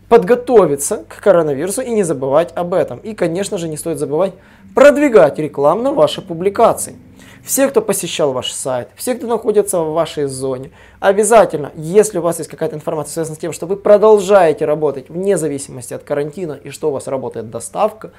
подготовиться 0.09 1.05
к 1.07 1.21
коронавирусу 1.21 1.81
и 1.81 1.89
не 1.91 2.03
забывать 2.03 2.51
об 2.53 2.73
этом. 2.73 2.99
И, 2.99 3.13
конечно 3.13 3.57
же, 3.57 3.69
не 3.69 3.77
стоит 3.77 3.97
забывать 3.97 4.33
продвигать 4.75 5.39
рекламно 5.39 5.93
ваши 5.93 6.21
публикации 6.21 6.95
все, 7.43 7.67
кто 7.67 7.81
посещал 7.81 8.33
ваш 8.33 8.51
сайт, 8.51 8.89
все, 8.95 9.15
кто 9.15 9.27
находится 9.27 9.79
в 9.79 9.93
вашей 9.93 10.25
зоне, 10.25 10.71
обязательно, 10.99 11.71
если 11.75 12.19
у 12.19 12.21
вас 12.21 12.37
есть 12.39 12.49
какая-то 12.49 12.75
информация 12.75 13.13
связанная 13.13 13.35
с 13.35 13.39
тем, 13.39 13.53
что 13.53 13.65
вы 13.65 13.77
продолжаете 13.77 14.65
работать 14.65 15.09
вне 15.09 15.37
зависимости 15.37 15.93
от 15.93 16.03
карантина 16.03 16.59
и 16.63 16.69
что 16.69 16.89
у 16.89 16.91
вас 16.91 17.07
работает 17.07 17.49
доставка, 17.49 18.11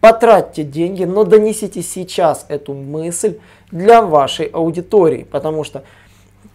потратьте 0.00 0.64
деньги, 0.64 1.04
но 1.04 1.24
донесите 1.24 1.82
сейчас 1.82 2.46
эту 2.48 2.74
мысль 2.74 3.38
для 3.70 4.02
вашей 4.02 4.46
аудитории, 4.46 5.24
потому 5.30 5.64
что 5.64 5.82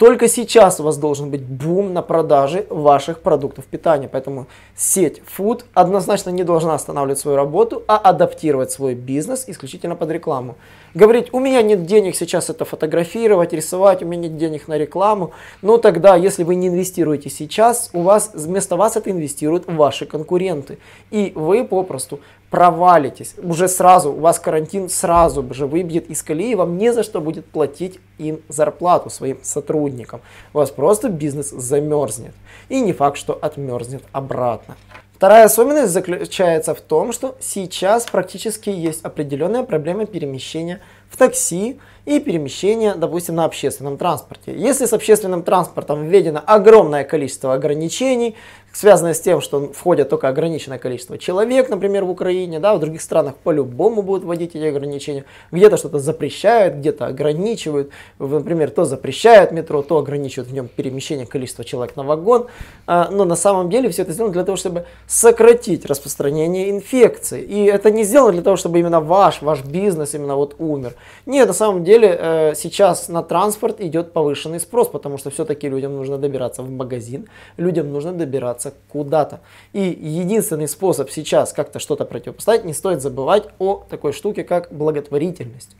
только 0.01 0.27
сейчас 0.27 0.79
у 0.79 0.83
вас 0.83 0.97
должен 0.97 1.29
быть 1.29 1.43
бум 1.43 1.93
на 1.93 2.01
продаже 2.01 2.65
ваших 2.71 3.19
продуктов 3.19 3.65
питания. 3.65 4.09
Поэтому 4.11 4.47
сеть 4.75 5.21
Food 5.37 5.63
однозначно 5.75 6.31
не 6.31 6.43
должна 6.43 6.73
останавливать 6.73 7.19
свою 7.19 7.37
работу, 7.37 7.83
а 7.87 7.97
адаптировать 7.97 8.71
свой 8.71 8.95
бизнес 8.95 9.43
исключительно 9.45 9.95
под 9.95 10.09
рекламу. 10.09 10.55
Говорить, 10.95 11.27
у 11.33 11.39
меня 11.39 11.61
нет 11.61 11.85
денег 11.85 12.15
сейчас 12.15 12.49
это 12.49 12.65
фотографировать, 12.65 13.53
рисовать, 13.53 14.01
у 14.01 14.07
меня 14.07 14.23
нет 14.23 14.37
денег 14.37 14.67
на 14.67 14.75
рекламу. 14.75 15.33
Но 15.61 15.77
тогда, 15.77 16.15
если 16.15 16.43
вы 16.43 16.55
не 16.55 16.69
инвестируете 16.69 17.29
сейчас, 17.29 17.91
у 17.93 18.01
вас 18.01 18.31
вместо 18.33 18.77
вас 18.77 18.97
это 18.97 19.11
инвестируют 19.11 19.71
ваши 19.71 20.07
конкуренты. 20.07 20.79
И 21.11 21.31
вы 21.35 21.63
попросту 21.63 22.19
провалитесь. 22.51 23.33
Уже 23.41 23.67
сразу, 23.67 24.11
у 24.11 24.19
вас 24.19 24.37
карантин 24.37 24.89
сразу 24.89 25.51
же 25.53 25.65
выбьет 25.65 26.09
из 26.09 26.21
колеи, 26.21 26.53
вам 26.53 26.77
не 26.77 26.93
за 26.93 27.01
что 27.01 27.21
будет 27.21 27.45
платить 27.45 27.99
им 28.19 28.41
зарплату 28.49 29.09
своим 29.09 29.39
сотрудникам. 29.41 30.21
У 30.53 30.57
вас 30.57 30.69
просто 30.69 31.09
бизнес 31.09 31.49
замерзнет. 31.49 32.33
И 32.69 32.81
не 32.81 32.93
факт, 32.93 33.17
что 33.17 33.33
отмерзнет 33.41 34.03
обратно. 34.11 34.75
Вторая 35.21 35.45
особенность 35.45 35.93
заключается 35.93 36.73
в 36.73 36.81
том, 36.81 37.13
что 37.13 37.37
сейчас 37.39 38.07
практически 38.07 38.71
есть 38.71 39.05
определенная 39.05 39.61
проблема 39.61 40.07
перемещения 40.07 40.81
в 41.09 41.15
такси 41.15 41.79
и 42.05 42.19
перемещения, 42.19 42.95
допустим, 42.95 43.35
на 43.35 43.45
общественном 43.45 43.97
транспорте. 43.97 44.51
Если 44.57 44.87
с 44.87 44.93
общественным 44.93 45.43
транспортом 45.43 46.07
введено 46.07 46.41
огромное 46.43 47.03
количество 47.03 47.53
ограничений, 47.53 48.35
связанное 48.73 49.13
с 49.13 49.19
тем, 49.19 49.41
что 49.41 49.71
входят 49.73 50.09
только 50.09 50.27
ограниченное 50.27 50.77
количество 50.77 51.17
человек, 51.17 51.69
например, 51.69 52.05
в 52.05 52.09
Украине, 52.09 52.59
да, 52.59 52.75
в 52.75 52.79
других 52.79 53.01
странах 53.01 53.35
по-любому 53.35 54.01
будут 54.01 54.23
вводить 54.23 54.55
эти 54.55 54.63
ограничения, 54.63 55.25
где-то 55.51 55.77
что-то 55.77 55.99
запрещают, 55.99 56.75
где-то 56.75 57.07
ограничивают, 57.07 57.89
например, 58.19 58.69
то 58.71 58.85
запрещают 58.85 59.51
метро, 59.51 59.81
то 59.81 59.97
ограничивают 59.97 60.49
в 60.49 60.53
нем 60.53 60.67
перемещение 60.67 61.25
количества 61.25 61.63
человек 61.63 61.95
на 61.95 62.03
вагон, 62.03 62.47
а, 62.87 63.09
но 63.11 63.25
на 63.25 63.35
самом 63.35 63.69
деле 63.69 63.89
все 63.89 64.03
это 64.03 64.13
сделано 64.13 64.33
для 64.33 64.43
того, 64.43 64.55
чтобы 64.55 64.85
сократить 65.07 65.85
распространение 65.85 66.69
инфекции, 66.69 67.41
и 67.41 67.65
это 67.65 67.91
не 67.91 68.03
сделано 68.03 68.33
для 68.33 68.41
того, 68.41 68.55
чтобы 68.55 68.79
именно 68.79 69.01
ваш, 69.01 69.41
ваш 69.41 69.63
бизнес 69.63 70.13
именно 70.13 70.35
вот 70.35 70.55
умер. 70.59 70.93
Нет, 71.25 71.47
на 71.47 71.53
самом 71.53 71.83
деле 71.83 72.17
э, 72.19 72.53
сейчас 72.55 73.09
на 73.09 73.23
транспорт 73.23 73.81
идет 73.81 74.13
повышенный 74.13 74.59
спрос, 74.59 74.87
потому 74.87 75.17
что 75.17 75.29
все-таки 75.29 75.67
людям 75.67 75.95
нужно 75.95 76.17
добираться 76.17 76.63
в 76.63 76.69
магазин, 76.69 77.27
людям 77.57 77.91
нужно 77.91 78.13
добираться 78.13 78.60
куда-то. 78.89 79.41
И 79.73 79.81
единственный 79.81 80.67
способ 80.67 81.09
сейчас 81.09 81.53
как-то 81.53 81.79
что-то 81.79 82.05
противопоставить, 82.05 82.65
не 82.65 82.73
стоит 82.73 83.01
забывать 83.01 83.47
о 83.59 83.83
такой 83.89 84.13
штуке, 84.13 84.43
как 84.43 84.71
благотворительность. 84.71 85.75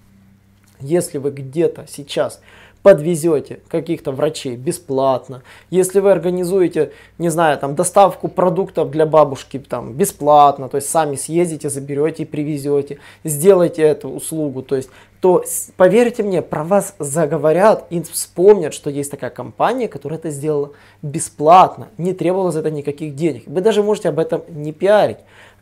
Если 0.79 1.19
вы 1.19 1.29
где-то 1.29 1.85
сейчас 1.87 2.41
подвезете 2.81 3.59
каких-то 3.67 4.11
врачей 4.11 4.55
бесплатно, 4.55 5.43
если 5.69 5.99
вы 5.99 6.11
организуете, 6.11 6.91
не 7.17 7.29
знаю, 7.29 7.57
там 7.59 7.75
доставку 7.75 8.27
продуктов 8.27 8.89
для 8.89 9.05
бабушки 9.05 9.59
там 9.59 9.93
бесплатно, 9.93 10.67
то 10.67 10.77
есть 10.77 10.89
сами 10.89 11.15
съездите, 11.15 11.69
заберете 11.69 12.23
и 12.23 12.25
привезете, 12.25 12.97
сделайте 13.23 13.83
эту 13.83 14.09
услугу, 14.09 14.63
то 14.63 14.75
есть 14.75 14.89
то 15.21 15.43
поверьте 15.77 16.23
мне, 16.23 16.41
про 16.41 16.63
вас 16.63 16.95
заговорят 16.97 17.85
и 17.91 18.01
вспомнят, 18.01 18.73
что 18.73 18.89
есть 18.89 19.11
такая 19.11 19.29
компания, 19.29 19.87
которая 19.87 20.17
это 20.17 20.31
сделала 20.31 20.71
бесплатно, 21.03 21.89
не 21.99 22.13
требовала 22.13 22.51
за 22.51 22.61
это 22.61 22.71
никаких 22.71 23.15
денег. 23.15 23.43
Вы 23.45 23.61
даже 23.61 23.83
можете 23.83 24.09
об 24.09 24.17
этом 24.17 24.41
не 24.49 24.73
пиарить. 24.73 25.19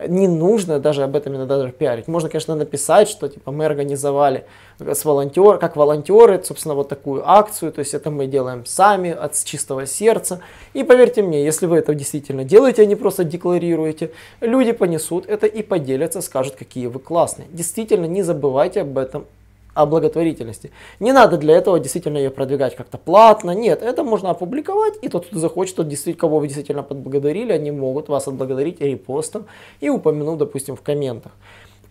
Не 0.08 0.30
нужно 0.30 0.80
даже 0.80 1.04
об 1.04 1.14
этом 1.18 1.36
иногда 1.36 1.58
даже 1.58 1.74
пиарить. 1.74 2.08
Можно, 2.08 2.30
конечно, 2.30 2.56
написать, 2.56 3.10
что 3.10 3.28
типа 3.28 3.52
мы 3.52 3.66
организовали 3.66 4.46
с 4.80 5.04
волонтер, 5.04 5.58
как 5.58 5.76
волонтеры, 5.76 6.42
собственно, 6.42 6.74
вот 6.74 6.88
такую 6.88 7.30
акцию. 7.30 7.74
То 7.74 7.80
есть 7.80 7.94
это 7.94 8.10
мы 8.10 8.28
делаем 8.28 8.66
сами 8.66 9.12
от 9.12 9.36
чистого 9.44 9.86
сердца. 9.86 10.40
И 10.74 10.86
поверьте 10.86 11.22
мне, 11.22 11.44
если 11.44 11.66
вы 11.66 11.80
это 11.80 11.94
действительно 11.94 12.46
делаете, 12.46 12.84
а 12.84 12.86
не 12.86 12.96
просто 12.96 13.26
декларируете, 13.26 14.12
люди 14.40 14.72
понесут 14.72 15.26
это 15.28 15.48
и 15.48 15.62
поделятся, 15.64 16.22
скажут, 16.22 16.56
какие 16.56 16.88
вы 16.88 17.00
классные. 17.00 17.50
Действительно, 17.52 18.06
не 18.06 18.24
забывайте 18.24 18.82
об 18.82 18.98
этом 18.98 19.26
о 19.80 19.86
благотворительности. 19.86 20.72
Не 21.00 21.14
надо 21.14 21.38
для 21.38 21.56
этого 21.56 21.80
действительно 21.80 22.18
ее 22.18 22.32
продвигать 22.32 22.76
как-то 22.76 22.98
платно. 22.98 23.52
Нет, 23.52 23.82
это 23.82 24.04
можно 24.04 24.30
опубликовать, 24.30 24.96
и 25.02 25.08
тот, 25.08 25.28
кто 25.28 25.40
захочет, 25.40 25.78
тот 25.78 25.88
действительно, 25.88 26.20
кого 26.20 26.40
вы 26.40 26.48
действительно 26.48 26.84
подблагодарили, 26.84 27.54
они 27.54 27.72
могут 27.72 28.10
вас 28.10 28.28
отблагодарить 28.28 28.82
репостом 28.82 29.46
и 29.80 29.90
упомянуть, 29.90 30.38
допустим, 30.38 30.76
в 30.76 30.82
комментах. 30.82 31.32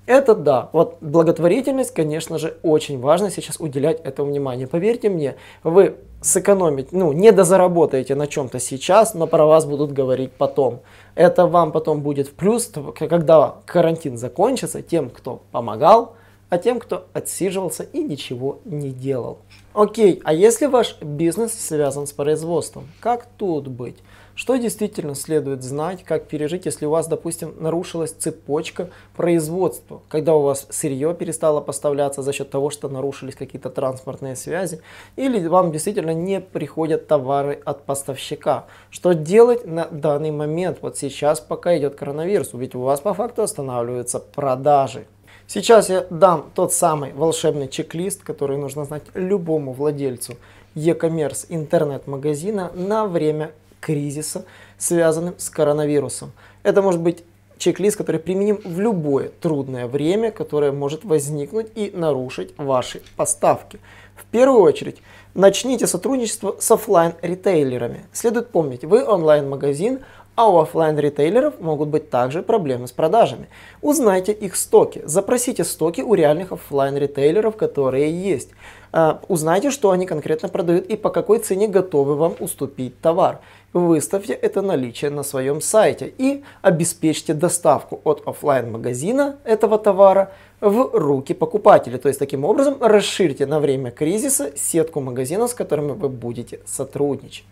Это 0.04 0.34
да, 0.34 0.68
вот 0.72 0.98
благотворительность, 1.00 1.94
конечно 1.94 2.38
же, 2.38 2.58
очень 2.62 3.00
важно 3.00 3.30
сейчас 3.30 3.58
уделять 3.58 4.00
этому 4.02 4.30
внимание. 4.30 4.66
Поверьте 4.66 5.08
мне, 5.08 5.36
вы 5.62 5.96
сэкономить, 6.20 6.92
ну, 6.92 7.12
не 7.12 7.32
дозаработаете 7.32 8.14
на 8.14 8.26
чем-то 8.26 8.58
сейчас, 8.58 9.14
но 9.14 9.26
про 9.26 9.46
вас 9.46 9.64
будут 9.64 9.92
говорить 9.92 10.32
потом. 10.32 10.80
Это 11.14 11.46
вам 11.46 11.72
потом 11.72 12.02
будет 12.02 12.28
в 12.28 12.32
плюс, 12.32 12.70
когда 12.98 13.56
карантин 13.64 14.18
закончится, 14.18 14.82
тем, 14.82 15.08
кто 15.08 15.40
помогал, 15.52 16.16
а 16.48 16.58
тем, 16.58 16.78
кто 16.78 17.06
отсиживался 17.12 17.82
и 17.82 18.02
ничего 18.02 18.60
не 18.64 18.90
делал. 18.90 19.38
Окей, 19.74 20.20
а 20.24 20.32
если 20.32 20.66
ваш 20.66 20.96
бизнес 21.00 21.52
связан 21.52 22.06
с 22.06 22.12
производством, 22.12 22.88
как 23.00 23.26
тут 23.36 23.68
быть? 23.68 23.96
Что 24.34 24.54
действительно 24.54 25.16
следует 25.16 25.64
знать, 25.64 26.04
как 26.04 26.28
пережить, 26.28 26.64
если 26.64 26.86
у 26.86 26.90
вас, 26.90 27.08
допустим, 27.08 27.54
нарушилась 27.58 28.12
цепочка 28.12 28.88
производства, 29.16 30.00
когда 30.08 30.36
у 30.36 30.42
вас 30.42 30.68
сырье 30.70 31.12
перестало 31.12 31.60
поставляться 31.60 32.22
за 32.22 32.32
счет 32.32 32.48
того, 32.48 32.70
что 32.70 32.88
нарушились 32.88 33.34
какие-то 33.34 33.68
транспортные 33.68 34.36
связи, 34.36 34.80
или 35.16 35.44
вам 35.48 35.72
действительно 35.72 36.14
не 36.14 36.40
приходят 36.40 37.08
товары 37.08 37.60
от 37.64 37.84
поставщика. 37.84 38.66
Что 38.90 39.12
делать 39.12 39.66
на 39.66 39.86
данный 39.86 40.30
момент, 40.30 40.78
вот 40.82 40.96
сейчас, 40.96 41.40
пока 41.40 41.76
идет 41.76 41.96
коронавирус, 41.96 42.50
ведь 42.52 42.76
у 42.76 42.80
вас 42.80 43.00
по 43.00 43.14
факту 43.14 43.42
останавливаются 43.42 44.20
продажи. 44.20 45.08
Сейчас 45.50 45.88
я 45.88 46.04
дам 46.10 46.50
тот 46.54 46.74
самый 46.74 47.14
волшебный 47.14 47.68
чек-лист, 47.68 48.22
который 48.22 48.58
нужно 48.58 48.84
знать 48.84 49.04
любому 49.14 49.72
владельцу 49.72 50.36
e-commerce 50.74 51.46
интернет-магазина 51.48 52.70
на 52.74 53.06
время 53.06 53.52
кризиса, 53.80 54.44
связанным 54.76 55.36
с 55.38 55.48
коронавирусом. 55.48 56.32
Это 56.64 56.82
может 56.82 57.00
быть 57.00 57.24
чек-лист, 57.56 57.96
который 57.96 58.20
применим 58.20 58.60
в 58.62 58.78
любое 58.78 59.30
трудное 59.40 59.86
время, 59.86 60.32
которое 60.32 60.70
может 60.70 61.06
возникнуть 61.06 61.68
и 61.74 61.92
нарушить 61.94 62.52
ваши 62.58 63.00
поставки. 63.16 63.80
В 64.16 64.26
первую 64.26 64.60
очередь, 64.60 65.00
начните 65.32 65.86
сотрудничество 65.86 66.56
с 66.60 66.70
офлайн 66.70 67.14
ритейлерами 67.22 68.04
Следует 68.12 68.50
помнить, 68.50 68.84
вы 68.84 69.02
онлайн-магазин, 69.02 70.00
а 70.38 70.48
у 70.48 70.58
офлайн 70.58 70.96
ритейлеров 70.96 71.58
могут 71.58 71.88
быть 71.88 72.10
также 72.10 72.44
проблемы 72.44 72.86
с 72.86 72.92
продажами. 72.92 73.48
Узнайте 73.82 74.30
их 74.30 74.54
стоки, 74.54 75.02
запросите 75.04 75.64
стоки 75.64 76.00
у 76.00 76.14
реальных 76.14 76.52
офлайн 76.52 76.96
ритейлеров 76.96 77.56
которые 77.56 78.08
есть. 78.08 78.50
А, 78.92 79.20
узнайте, 79.26 79.72
что 79.72 79.90
они 79.90 80.06
конкретно 80.06 80.48
продают 80.48 80.86
и 80.86 80.94
по 80.94 81.10
какой 81.10 81.40
цене 81.40 81.66
готовы 81.66 82.14
вам 82.14 82.36
уступить 82.38 83.00
товар. 83.00 83.40
Выставьте 83.72 84.32
это 84.32 84.62
наличие 84.62 85.10
на 85.10 85.24
своем 85.24 85.60
сайте 85.60 86.14
и 86.16 86.44
обеспечьте 86.62 87.34
доставку 87.34 88.00
от 88.04 88.22
офлайн 88.24 88.70
магазина 88.70 89.38
этого 89.42 89.76
товара 89.76 90.30
в 90.60 90.96
руки 90.96 91.34
покупателя. 91.34 91.98
То 91.98 92.06
есть 92.06 92.20
таким 92.20 92.44
образом 92.44 92.76
расширьте 92.80 93.44
на 93.44 93.58
время 93.58 93.90
кризиса 93.90 94.52
сетку 94.56 95.00
магазинов, 95.00 95.50
с 95.50 95.54
которыми 95.54 95.94
вы 95.94 96.08
будете 96.08 96.60
сотрудничать. 96.64 97.44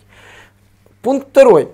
Пункт 1.03 1.27
второй 1.31 1.69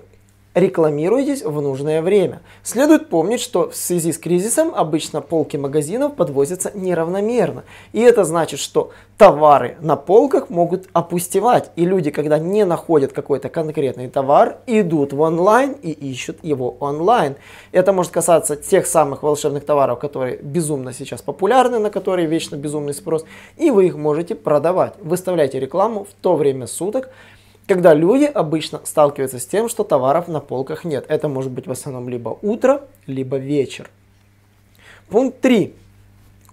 рекламируйтесь 0.53 1.43
в 1.43 1.61
нужное 1.61 2.01
время. 2.01 2.41
Следует 2.61 3.09
помнить, 3.09 3.41
что 3.41 3.69
в 3.69 3.75
связи 3.75 4.11
с 4.11 4.17
кризисом 4.17 4.73
обычно 4.75 5.21
полки 5.21 5.57
магазинов 5.57 6.15
подвозятся 6.15 6.71
неравномерно. 6.73 7.63
И 7.91 8.01
это 8.01 8.23
значит, 8.23 8.59
что 8.59 8.91
товары 9.17 9.77
на 9.81 9.95
полках 9.95 10.49
могут 10.49 10.87
опустевать. 10.93 11.71
И 11.75 11.85
люди, 11.85 12.11
когда 12.11 12.37
не 12.37 12.65
находят 12.65 13.13
какой-то 13.13 13.49
конкретный 13.49 14.09
товар, 14.09 14.57
идут 14.67 15.13
в 15.13 15.21
онлайн 15.21 15.73
и 15.81 15.91
ищут 15.91 16.37
его 16.43 16.77
онлайн. 16.79 17.35
Это 17.71 17.93
может 17.93 18.11
касаться 18.11 18.55
тех 18.55 18.85
самых 18.85 19.23
волшебных 19.23 19.65
товаров, 19.65 19.99
которые 19.99 20.37
безумно 20.37 20.93
сейчас 20.93 21.21
популярны, 21.21 21.79
на 21.79 21.89
которые 21.89 22.27
вечно 22.27 22.55
безумный 22.55 22.93
спрос. 22.93 23.25
И 23.57 23.71
вы 23.71 23.87
их 23.87 23.95
можете 23.95 24.35
продавать. 24.35 24.93
Выставляйте 25.01 25.59
рекламу 25.59 26.05
в 26.05 26.13
то 26.21 26.35
время 26.35 26.67
суток, 26.67 27.09
когда 27.67 27.93
люди 27.93 28.25
обычно 28.25 28.81
сталкиваются 28.83 29.39
с 29.39 29.45
тем, 29.45 29.69
что 29.69 29.83
товаров 29.83 30.27
на 30.27 30.39
полках 30.39 30.83
нет. 30.83 31.05
Это 31.07 31.27
может 31.27 31.51
быть 31.51 31.67
в 31.67 31.71
основном 31.71 32.09
либо 32.09 32.37
утро, 32.41 32.81
либо 33.07 33.37
вечер. 33.37 33.89
Пункт 35.09 35.41
3. 35.41 35.73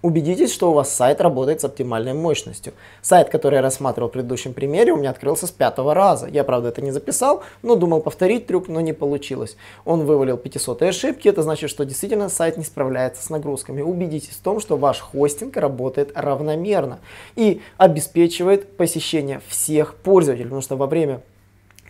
Убедитесь, 0.01 0.51
что 0.51 0.71
у 0.71 0.73
вас 0.73 0.91
сайт 0.91 1.21
работает 1.21 1.61
с 1.61 1.65
оптимальной 1.65 2.13
мощностью. 2.13 2.73
Сайт, 3.03 3.29
который 3.29 3.55
я 3.55 3.61
рассматривал 3.61 4.09
в 4.09 4.13
предыдущем 4.13 4.53
примере, 4.53 4.93
у 4.93 4.97
меня 4.97 5.11
открылся 5.11 5.45
с 5.45 5.51
пятого 5.51 5.93
раза. 5.93 6.25
Я, 6.25 6.43
правда, 6.43 6.69
это 6.69 6.81
не 6.81 6.89
записал, 6.89 7.43
но 7.61 7.75
думал 7.75 8.01
повторить 8.01 8.47
трюк, 8.47 8.67
но 8.67 8.81
не 8.81 8.93
получилось. 8.93 9.57
Он 9.85 10.05
вывалил 10.05 10.37
500 10.37 10.81
ошибки, 10.81 11.27
это 11.27 11.43
значит, 11.43 11.69
что 11.69 11.85
действительно 11.85 12.29
сайт 12.29 12.57
не 12.57 12.63
справляется 12.63 13.23
с 13.23 13.29
нагрузками. 13.29 13.83
Убедитесь 13.83 14.35
в 14.35 14.41
том, 14.41 14.59
что 14.59 14.75
ваш 14.75 14.99
хостинг 14.99 15.55
работает 15.57 16.11
равномерно 16.15 16.97
и 17.35 17.61
обеспечивает 17.77 18.75
посещение 18.77 19.39
всех 19.47 19.93
пользователей, 19.93 20.45
потому 20.45 20.61
что 20.61 20.77
во 20.77 20.87
время 20.87 21.21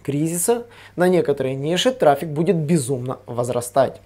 кризиса 0.04 0.66
на 0.98 1.08
некоторые 1.08 1.56
ниши 1.56 1.92
трафик 1.92 2.28
будет 2.28 2.58
безумно 2.58 3.20
возрастать. 3.26 4.02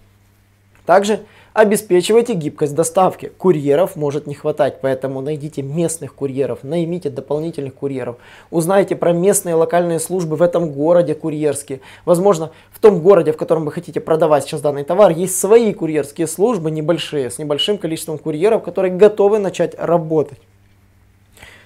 Также 0.86 1.22
Обеспечивайте 1.56 2.34
гибкость 2.34 2.76
доставки. 2.76 3.32
Курьеров 3.38 3.96
может 3.96 4.28
не 4.28 4.36
хватать, 4.36 4.82
поэтому 4.82 5.22
найдите 5.22 5.62
местных 5.62 6.14
курьеров, 6.14 6.64
наймите 6.64 7.10
дополнительных 7.10 7.76
курьеров. 7.76 8.18
Узнайте 8.52 8.98
про 8.98 9.14
местные 9.14 9.56
локальные 9.56 10.02
службы 10.02 10.36
в 10.36 10.42
этом 10.42 10.74
городе 10.74 11.16
курьерские. 11.16 11.80
Возможно, 12.04 12.52
в 12.74 12.80
том 12.82 13.00
городе, 13.00 13.32
в 13.32 13.38
котором 13.38 13.64
вы 13.64 13.72
хотите 13.72 14.02
продавать 14.02 14.44
сейчас 14.44 14.60
данный 14.60 14.84
товар, 14.84 15.12
есть 15.12 15.40
свои 15.40 15.74
курьерские 15.74 16.28
службы 16.28 16.72
небольшие, 16.72 17.32
с 17.32 17.38
небольшим 17.38 17.78
количеством 17.78 18.18
курьеров, 18.18 18.62
которые 18.62 18.94
готовы 18.94 19.40
начать 19.40 19.76
работать. 19.80 20.40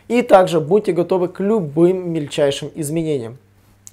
И 0.08 0.22
также 0.22 0.60
будьте 0.60 0.91
готовы 0.91 1.29
к 1.29 1.39
любым 1.39 2.13
мельчайшим 2.13 2.69
изменениям. 2.75 3.39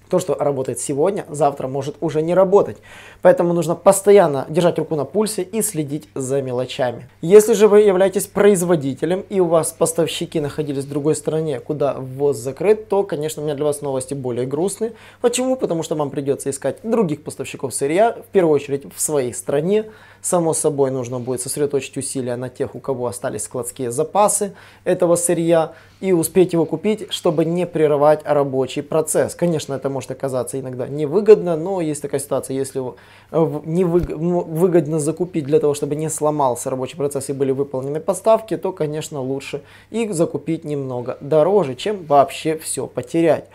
То, 0.09 0.19
что 0.19 0.35
работает 0.35 0.79
сегодня, 0.79 1.25
завтра 1.29 1.69
может 1.69 1.97
уже 2.01 2.23
не 2.23 2.35
работать. 2.35 2.77
Поэтому 3.23 3.53
нужно 3.53 3.75
постоянно 3.75 4.47
держать 4.49 4.79
руку 4.79 4.95
на 4.95 5.05
пульсе 5.05 5.43
и 5.43 5.63
следить 5.63 6.09
за 6.15 6.43
мелочами. 6.43 7.09
Если 7.21 7.55
же 7.55 7.67
вы 7.67 7.81
являетесь 7.81 8.27
производителем 8.27 9.25
и 9.29 9.41
у 9.41 9.47
вас 9.47 9.73
поставщики 9.73 10.41
находились 10.41 10.85
в 10.85 10.89
другой 10.89 11.17
стране, 11.17 11.61
куда 11.61 11.95
ввоз 11.95 12.37
закрыт, 12.37 12.89
то, 12.89 13.03
конечно, 13.03 13.43
у 13.43 13.45
меня 13.45 13.55
для 13.55 13.65
вас 13.65 13.81
новости 13.83 14.15
более 14.15 14.47
грустные. 14.47 14.93
Почему? 15.21 15.57
Потому 15.57 15.83
что 15.83 15.97
вам 15.97 16.11
придется 16.11 16.51
искать 16.51 16.79
других 16.83 17.23
поставщиков 17.23 17.75
сырья, 17.75 18.13
в 18.13 18.33
первую 18.33 18.55
очередь 18.55 18.85
в 18.95 19.01
своей 19.01 19.35
стране, 19.35 19.87
Само 20.27 20.55
собой, 20.55 20.91
нужно 20.91 21.21
будет 21.21 21.41
сосредоточить 21.41 21.97
усилия 21.97 22.35
на 22.35 22.49
тех, 22.49 22.75
у 22.75 22.81
кого 22.81 23.07
остались 23.07 23.45
складские 23.45 23.93
запасы 23.93 24.57
этого 24.83 25.15
сырья 25.15 25.75
и 26.01 26.11
успеть 26.11 26.53
его 26.53 26.65
купить, 26.65 27.07
чтобы 27.11 27.45
не 27.45 27.65
прерывать 27.65 28.23
рабочий 28.25 28.83
процесс. 28.83 29.37
Конечно, 29.37 29.75
это 29.75 29.89
может 29.89 30.11
оказаться 30.11 30.59
иногда 30.59 30.89
невыгодно, 30.89 31.57
но 31.57 31.81
есть 31.81 32.03
такая 32.03 32.21
ситуация, 32.21 32.57
если 32.57 32.81
его 32.81 32.97
э, 33.31 33.39
ну, 33.39 34.41
выгодно 34.41 34.99
закупить 34.99 35.45
для 35.45 35.61
того, 35.61 35.75
чтобы 35.75 35.95
не 35.95 36.11
сломался 36.11 36.71
рабочий 36.71 36.97
процесс 36.97 37.29
и 37.29 37.33
были 37.33 37.53
выполнены 37.53 38.01
поставки, 38.01 38.57
то, 38.57 38.73
конечно, 38.73 39.21
лучше 39.21 39.63
их 39.93 40.13
закупить 40.13 40.65
немного 40.65 41.19
дороже, 41.21 41.77
чем 41.77 42.05
вообще 42.05 42.59
все 42.59 42.89
потерять. 42.89 43.49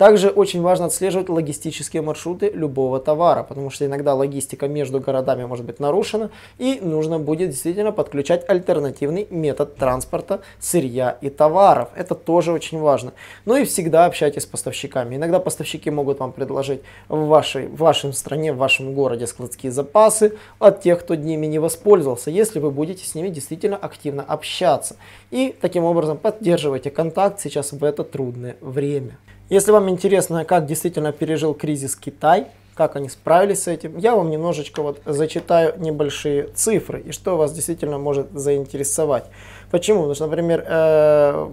Также 0.00 0.30
очень 0.30 0.62
важно 0.62 0.86
отслеживать 0.86 1.28
логистические 1.28 2.00
маршруты 2.00 2.48
любого 2.48 3.00
товара, 3.00 3.42
потому 3.42 3.68
что 3.68 3.84
иногда 3.84 4.14
логистика 4.14 4.66
между 4.66 4.98
городами 4.98 5.44
может 5.44 5.66
быть 5.66 5.78
нарушена 5.78 6.30
и 6.56 6.80
нужно 6.80 7.18
будет 7.18 7.50
действительно 7.50 7.92
подключать 7.92 8.48
альтернативный 8.48 9.26
метод 9.28 9.76
транспорта 9.76 10.40
сырья 10.58 11.18
и 11.20 11.28
товаров. 11.28 11.90
Это 11.94 12.14
тоже 12.14 12.50
очень 12.50 12.78
важно. 12.78 13.12
Ну 13.44 13.56
и 13.56 13.66
всегда 13.66 14.06
общайтесь 14.06 14.44
с 14.44 14.46
поставщиками. 14.46 15.16
Иногда 15.16 15.38
поставщики 15.38 15.90
могут 15.90 16.20
вам 16.20 16.32
предложить 16.32 16.80
в 17.10 17.26
вашей, 17.26 17.66
в 17.66 17.76
вашей 17.76 18.14
стране, 18.14 18.54
в 18.54 18.56
вашем 18.56 18.94
городе 18.94 19.26
складские 19.26 19.70
запасы 19.70 20.32
от 20.58 20.80
тех, 20.80 21.00
кто 21.00 21.14
ними 21.14 21.44
не 21.44 21.58
воспользовался, 21.58 22.30
если 22.30 22.58
вы 22.58 22.70
будете 22.70 23.04
с 23.04 23.14
ними 23.14 23.28
действительно 23.28 23.76
активно 23.76 24.22
общаться. 24.22 24.96
И 25.30 25.54
таким 25.60 25.84
образом 25.84 26.16
поддерживайте 26.16 26.90
контакт 26.90 27.38
сейчас 27.38 27.72
в 27.72 27.84
это 27.84 28.02
трудное 28.02 28.56
время. 28.62 29.18
Если 29.50 29.72
вам 29.72 29.90
интересно, 29.90 30.44
как 30.44 30.66
действительно 30.66 31.10
пережил 31.10 31.54
кризис 31.54 31.96
Китай, 31.96 32.46
как 32.76 32.94
они 32.94 33.08
справились 33.08 33.64
с 33.64 33.66
этим, 33.66 33.98
я 33.98 34.14
вам 34.14 34.30
немножечко 34.30 34.80
вот 34.80 35.02
зачитаю 35.04 35.74
небольшие 35.76 36.44
цифры 36.54 37.00
и 37.00 37.10
что 37.10 37.36
вас 37.36 37.52
действительно 37.52 37.98
может 37.98 38.30
заинтересовать. 38.30 39.24
Почему? 39.72 39.98
Потому 39.98 40.14
что, 40.14 40.26
например, 40.28 40.64
э, 40.64 41.48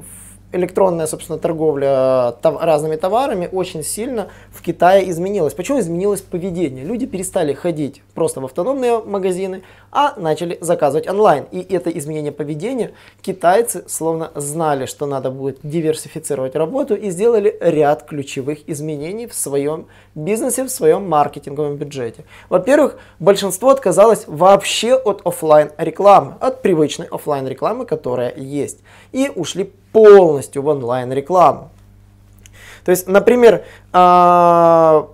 электронная, 0.51 1.07
собственно, 1.07 1.37
торговля 1.37 2.33
тов 2.41 2.61
разными 2.61 2.95
товарами 2.95 3.49
очень 3.51 3.83
сильно 3.83 4.29
в 4.51 4.61
Китае 4.61 5.09
изменилась. 5.09 5.53
Почему 5.53 5.79
изменилось 5.79 6.21
поведение? 6.21 6.85
Люди 6.85 7.05
перестали 7.05 7.53
ходить 7.53 8.01
просто 8.13 8.39
в 8.39 8.45
автономные 8.45 8.99
магазины, 8.99 9.63
а 9.91 10.13
начали 10.17 10.57
заказывать 10.61 11.07
онлайн. 11.07 11.45
И 11.51 11.59
это 11.59 11.89
изменение 11.89 12.31
поведения 12.31 12.93
китайцы 13.21 13.83
словно 13.87 14.31
знали, 14.35 14.85
что 14.85 15.05
надо 15.05 15.31
будет 15.31 15.59
диверсифицировать 15.63 16.55
работу 16.55 16.95
и 16.95 17.09
сделали 17.09 17.57
ряд 17.59 18.03
ключевых 18.03 18.59
изменений 18.69 19.27
в 19.27 19.33
своем 19.33 19.87
бизнесе, 20.17 20.63
в 20.63 20.69
своем 20.69 21.07
маркетинговом 21.07 21.75
бюджете. 21.75 22.25
Во-первых, 22.49 22.97
большинство 23.19 23.69
отказалось 23.69 24.25
вообще 24.27 24.95
от 24.95 25.21
офлайн 25.25 25.71
рекламы, 25.77 26.35
от 26.39 26.61
привычной 26.61 27.07
офлайн 27.07 27.47
рекламы, 27.47 27.85
которая 27.85 28.33
есть, 28.35 28.79
и 29.11 29.31
ушли 29.33 29.71
полностью 29.91 30.61
в 30.63 30.67
онлайн 30.67 31.11
рекламу. 31.13 31.69
То 32.83 32.91
есть, 32.91 33.07
например, 33.07 33.63
а, 33.91 35.09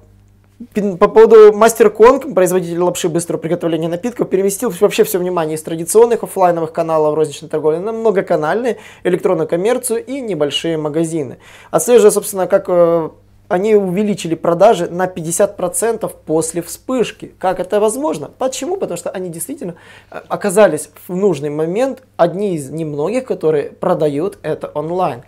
по 1.00 1.08
поводу 1.08 1.54
Мастер 1.54 1.90
Конг, 1.90 2.34
производитель 2.34 2.80
лапши 2.80 3.10
быстрого 3.10 3.40
приготовления 3.40 3.88
напитков, 3.88 4.30
переместил 4.30 4.72
вообще 4.80 5.04
все 5.04 5.20
внимание 5.20 5.56
из 5.56 5.64
традиционных 5.64 6.24
офлайновых 6.24 6.72
каналов 6.72 7.16
розничной 7.16 7.50
торговли 7.50 7.78
на 7.78 7.92
многоканальные, 7.92 8.78
электронную 9.04 9.48
коммерцию 9.48 10.06
и 10.06 10.22
небольшие 10.22 10.78
магазины. 10.78 11.38
Отслеживая, 11.72 12.12
собственно, 12.12 12.48
как 12.48 12.66
э, 12.68 13.10
они 13.54 13.76
увеличили 13.76 14.34
продажи 14.34 14.90
на 14.90 15.06
50% 15.06 16.12
после 16.26 16.64
вспышки. 16.64 17.34
Как 17.38 17.60
это 17.60 17.80
возможно? 17.80 18.32
Почему? 18.40 18.78
Потому 18.78 18.98
что 18.98 19.12
они 19.12 19.30
действительно 19.30 19.76
э, 20.10 20.22
оказались 20.28 20.90
в 21.08 21.16
нужный 21.16 21.52
момент 21.52 22.02
одни 22.18 22.56
из 22.56 22.72
немногих, 22.72 23.26
которые 23.26 23.70
продают 23.70 24.40
это 24.42 24.72
онлайн. 24.74 25.22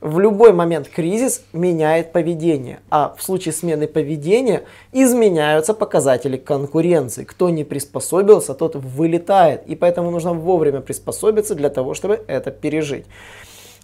В 0.00 0.20
любой 0.20 0.52
момент 0.52 0.88
кризис 0.88 1.42
меняет 1.52 2.12
поведение, 2.12 2.78
а 2.88 3.14
в 3.18 3.22
случае 3.22 3.52
смены 3.52 3.88
поведения 3.88 4.62
изменяются 4.92 5.74
показатели 5.74 6.36
конкуренции. 6.36 7.24
Кто 7.24 7.50
не 7.50 7.64
приспособился, 7.64 8.54
тот 8.54 8.76
вылетает, 8.76 9.66
и 9.66 9.74
поэтому 9.74 10.12
нужно 10.12 10.34
вовремя 10.34 10.82
приспособиться 10.82 11.56
для 11.56 11.68
того, 11.68 11.94
чтобы 11.94 12.20
это 12.28 12.52
пережить. 12.52 13.06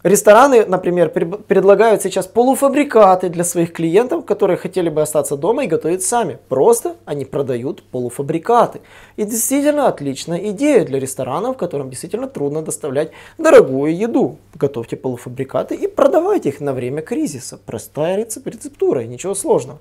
Рестораны, 0.05 0.65
например, 0.65 1.09
предлагают 1.11 2.03
сейчас 2.03 2.29
полуфабрикаты 2.29 3.31
для 3.31 3.43
своих 3.43 3.73
клиентов, 3.73 4.25
которые 4.25 4.57
хотели 4.57 4.91
бы 4.91 5.03
остаться 5.03 5.37
дома 5.37 5.65
и 5.65 5.67
готовить 5.67 6.05
сами. 6.05 6.39
Просто 6.49 6.95
они 7.05 7.25
продают 7.25 7.83
полуфабрикаты. 7.83 8.81
И 9.17 9.25
действительно 9.25 9.89
отличная 9.89 10.39
идея 10.51 10.85
для 10.85 11.01
ресторанов, 11.01 11.57
которым 11.57 11.91
действительно 11.91 12.29
трудно 12.29 12.63
доставлять 12.63 13.11
дорогую 13.39 13.97
еду. 13.97 14.37
Готовьте 14.55 14.97
полуфабрикаты 14.97 15.75
и 15.75 15.89
продавайте 15.89 16.51
их 16.51 16.61
на 16.61 16.73
время 16.73 17.03
кризиса. 17.03 17.59
Простая 17.67 18.17
рецептура, 18.19 19.01
ничего 19.01 19.35
сложного. 19.35 19.81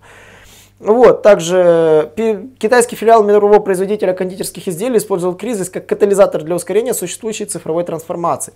Вот, 0.79 1.23
также 1.23 2.11
китайский 2.59 2.95
филиал 2.95 3.23
мирового 3.23 3.59
производителя 3.59 4.13
кондитерских 4.13 4.67
изделий 4.67 4.99
использовал 4.99 5.35
кризис 5.35 5.71
как 5.71 5.87
катализатор 5.87 6.43
для 6.43 6.53
ускорения 6.53 6.93
существующей 6.93 7.45
цифровой 7.45 7.83
трансформации. 7.83 8.53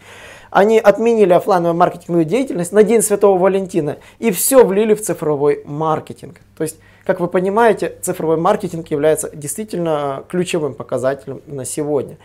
Они 0.52 0.78
отменили 0.78 1.34
офлайновую 1.34 1.76
маркетинговую 1.76 2.26
деятельность 2.26 2.74
на 2.74 2.84
День 2.84 3.02
Святого 3.02 3.40
Валентина 3.40 3.98
и 4.20 4.30
все 4.32 4.64
влили 4.64 4.94
в 4.94 5.02
цифровой 5.02 5.64
маркетинг. 5.66 6.42
То 6.56 6.64
есть, 6.64 6.78
как 7.06 7.20
вы 7.20 7.28
понимаете, 7.28 7.96
цифровой 8.04 8.38
маркетинг 8.38 8.92
является 8.92 9.36
действительно 9.36 10.24
ключевым 10.30 10.76
показателем 10.76 11.42
на 11.48 11.66
сегодня. 11.66 12.18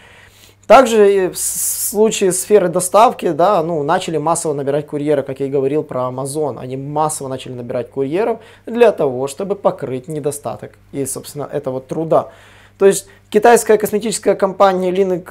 Также 0.67 1.31
в 1.31 1.39
случае 1.39 2.33
сферы 2.33 2.69
доставки, 2.69 3.31
да, 3.31 3.63
ну, 3.63 3.85
начали 3.85 4.17
массово 4.17 4.53
набирать 4.53 4.89
курьеры, 4.89 5.23
как 5.23 5.39
я 5.39 5.47
и 5.47 5.51
говорил 5.51 5.85
про 5.85 6.03
Amazon. 6.03 6.59
Они 6.59 6.77
массово 6.77 7.29
начали 7.29 7.53
набирать 7.53 7.89
курьеров 7.91 8.41
для 8.67 8.91
того, 8.91 9.29
чтобы 9.29 9.55
покрыть 9.55 10.09
недостаток 10.09 10.73
и, 10.91 11.07
собственно, 11.07 11.49
этого 11.51 11.81
труда. 11.81 12.31
То 12.79 12.87
есть 12.87 13.09
китайская 13.31 13.79
косметическая 13.79 14.35
компания 14.35 14.91
Link 14.91 15.27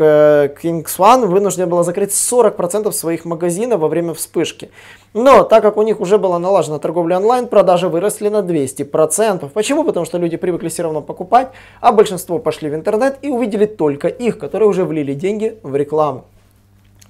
Kings 0.61 0.97
One 0.97 1.27
вынуждена 1.27 1.67
была 1.67 1.83
закрыть 1.83 2.11
40% 2.11 2.91
своих 2.91 3.23
магазинов 3.25 3.79
во 3.81 3.87
время 3.87 4.13
вспышки. 4.13 4.71
Но 5.13 5.43
так 5.43 5.61
как 5.61 5.77
у 5.77 5.83
них 5.83 6.01
уже 6.01 6.17
была 6.17 6.39
налажена 6.39 6.79
торговля 6.79 7.17
онлайн, 7.17 7.47
продажи 7.47 7.87
выросли 7.87 8.29
на 8.29 8.37
200%. 8.37 9.49
Почему? 9.49 9.83
Потому 9.83 10.05
что 10.05 10.17
люди 10.17 10.37
привыкли 10.37 10.69
все 10.69 10.83
равно 10.83 11.01
покупать, 11.01 11.49
а 11.81 11.91
большинство 11.91 12.39
пошли 12.39 12.69
в 12.69 12.75
интернет 12.75 13.17
и 13.21 13.29
увидели 13.29 13.65
только 13.65 14.07
их, 14.07 14.39
которые 14.39 14.67
уже 14.67 14.83
влили 14.83 15.13
деньги 15.13 15.59
в 15.61 15.75
рекламу. 15.75 16.25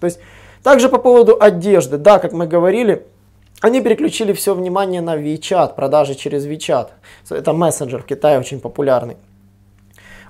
То 0.02 0.06
есть 0.06 0.20
также 0.64 0.90
по 0.90 0.98
поводу 0.98 1.38
одежды, 1.40 1.98
да, 1.98 2.20
как 2.20 2.34
мы 2.34 2.46
говорили, 2.46 3.06
они 3.62 3.82
переключили 3.82 4.34
все 4.34 4.54
внимание 4.54 5.02
на 5.02 5.16
WeChat, 5.16 5.76
продажи 5.76 6.14
через 6.16 6.46
WeChat. 6.46 6.90
Это 7.30 7.54
мессенджер 7.54 8.04
в 8.04 8.06
Китае 8.06 8.38
очень 8.38 8.60
популярный. 8.60 9.16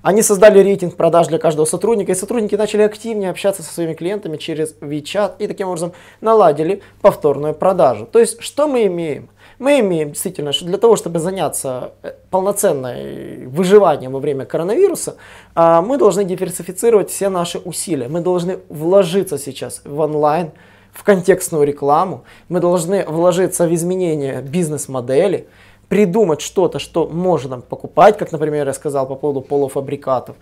Они 0.06 0.22
создали 0.22 0.60
рейтинг 0.60 0.98
продаж 0.98 1.30
для 1.30 1.39
каждого 1.39 1.65
сотрудника, 1.65 2.12
и 2.12 2.15
сотрудники 2.15 2.54
начали 2.54 2.84
активнее 2.84 3.32
общаться 3.32 3.63
со 3.63 3.74
своими 3.74 3.96
клиентами 3.96 4.38
через 4.38 4.76
WeChat 4.80 5.38
и 5.39 5.48
таким 5.48 5.70
образом 5.70 5.94
наладили 6.22 6.84
повторную 7.02 7.56
продажу. 7.56 8.06
То 8.06 8.20
есть, 8.20 8.39
что 8.39 8.68
мы 8.68 8.86
имеем? 8.86 9.30
Мы 9.58 9.80
имеем 9.80 10.10
действительно, 10.10 10.52
что 10.52 10.65
для 10.65 10.78
того, 10.78 10.96
чтобы 10.96 11.18
заняться 11.18 11.94
э, 12.04 12.12
полноценной 12.30 13.48
выживанием 13.48 14.12
во 14.12 14.20
время 14.20 14.46
коронавируса, 14.46 15.15
а, 15.56 15.82
мы 15.82 15.98
должны 15.98 16.24
диверсифицировать 16.24 17.10
все 17.10 17.30
наши 17.30 17.58
усилия. 17.58 18.08
Мы 18.08 18.22
должны 18.22 18.60
вложиться 18.70 19.39
сейчас 19.39 19.82
в 19.86 20.00
онлайн, 20.00 20.52
в 20.94 21.04
контекстную 21.04 21.65
рекламу, 21.65 22.26
мы 22.48 22.60
должны 22.60 23.06
вложиться 23.06 23.68
в 23.68 23.74
изменение 23.74 24.44
бизнес-модели, 24.44 25.48
придумать 25.89 26.41
что-то, 26.41 26.80
что 26.80 27.08
можно 27.08 27.62
покупать, 27.62 28.17
как, 28.17 28.32
например, 28.32 28.67
я 28.67 28.74
сказал 28.74 29.08
по 29.08 29.15
поводу 29.15 29.41
полуфабрикатов. 29.41 30.36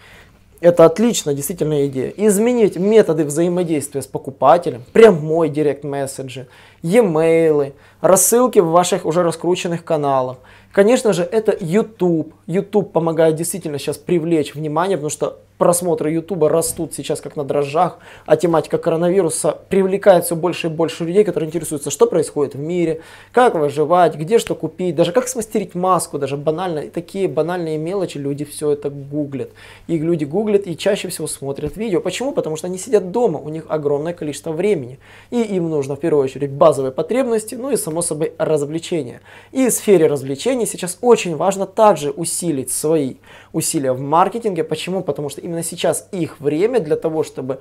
Это 0.62 0.86
отлично, 0.86 1.34
действительно 1.34 1.86
идея. 1.88 2.13
Изменить 2.15 2.77
методы 2.77 3.25
взаимодействия 3.25 4.01
с 4.01 4.08
покупателем, 4.08 4.84
прямой 4.93 5.49
директ 5.49 5.84
месседжи, 5.84 6.47
e-mail, 6.82 7.73
рассылки 7.99 8.60
в 8.60 8.67
ваших 8.67 9.06
уже 9.06 9.23
раскрученных 9.23 9.84
каналах. 9.84 10.38
Конечно 10.71 11.12
же, 11.12 11.23
это 11.23 11.53
YouTube. 11.60 12.34
YouTube 12.47 12.93
помогает 12.93 13.36
действительно 13.36 13.77
сейчас 13.77 13.97
привлечь 13.97 14.56
внимание, 14.56 14.95
потому 14.95 15.10
что 15.10 15.39
просмотры 15.57 16.11
Ютуба 16.11 16.49
растут 16.49 16.93
сейчас 16.93 17.21
как 17.21 17.35
на 17.35 17.43
дрожжах, 17.43 17.99
а 18.25 18.35
тематика 18.35 18.77
коронавируса 18.77 19.57
привлекает 19.69 20.25
все 20.25 20.35
больше 20.35 20.67
и 20.67 20.69
больше 20.69 21.05
людей, 21.05 21.23
которые 21.23 21.47
интересуются, 21.47 21.89
что 21.89 22.07
происходит 22.07 22.55
в 22.55 22.59
мире, 22.59 23.01
как 23.31 23.55
выживать, 23.55 24.15
где 24.15 24.39
что 24.39 24.55
купить, 24.55 24.95
даже 24.95 25.11
как 25.11 25.27
смастерить 25.27 25.75
маску, 25.75 26.17
даже 26.17 26.37
банально, 26.37 26.83
такие 26.89 27.27
банальные 27.27 27.77
мелочи 27.77 28.17
люди 28.17 28.45
все 28.45 28.71
это 28.71 28.89
гуглят. 28.89 29.51
И 29.87 29.97
люди 29.97 30.25
гуглят 30.25 30.67
и 30.67 30.77
чаще 30.77 31.07
всего 31.07 31.27
смотрят 31.27 31.77
видео. 31.77 32.01
Почему? 32.01 32.31
Потому 32.31 32.55
что 32.55 32.67
они 32.67 32.77
сидят 32.77 33.11
дома, 33.11 33.39
у 33.39 33.49
них 33.49 33.65
огромное 33.69 34.13
количество 34.13 34.51
времени. 34.51 34.99
И 35.31 35.41
им 35.41 35.69
нужно 35.69 35.95
в 35.95 35.99
первую 35.99 36.23
очередь 36.23 36.51
базовые 36.51 36.91
потребности, 36.91 37.55
ну 37.55 37.71
и 37.71 37.77
само 37.77 38.01
собой 38.01 38.33
развлечения. 38.37 39.21
И 39.51 39.67
в 39.67 39.71
сфере 39.71 40.07
развлечений 40.07 40.65
сейчас 40.65 40.97
очень 41.01 41.35
важно 41.35 41.65
также 41.65 42.11
усилить 42.11 42.71
свои 42.71 43.15
усилия 43.51 43.93
в 43.93 44.01
маркетинге. 44.01 44.63
Почему? 44.63 45.01
Потому 45.03 45.29
что 45.29 45.41
именно 45.43 45.63
сейчас 45.63 46.08
их 46.12 46.39
время 46.39 46.79
для 46.79 46.95
того, 46.95 47.23
чтобы 47.23 47.60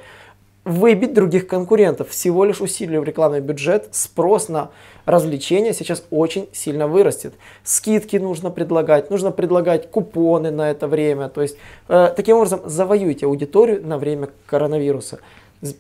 выбить 0.65 1.13
других 1.13 1.47
конкурентов. 1.47 2.11
Всего 2.11 2.45
лишь 2.45 2.61
усилив 2.61 3.05
рекламный 3.05 3.41
бюджет, 3.41 3.89
спрос 3.93 4.49
на 4.49 4.71
развлечения 5.05 5.73
сейчас 5.73 6.05
очень 6.11 6.49
сильно 6.53 6.87
вырастет. 6.87 7.35
Скидки 7.65 8.17
нужно 8.17 8.51
предлагать, 8.51 9.11
нужно 9.11 9.33
предлагать 9.33 9.91
купоны 9.91 10.51
на 10.51 10.71
это 10.71 10.87
время. 10.87 11.29
То 11.29 11.43
есть 11.43 11.57
э, 11.89 12.13
таким 12.15 12.37
образом 12.37 12.61
завоюйте 12.65 13.27
аудиторию 13.27 13.85
на 13.85 13.99
время 13.99 14.29
коронавируса. 14.47 15.19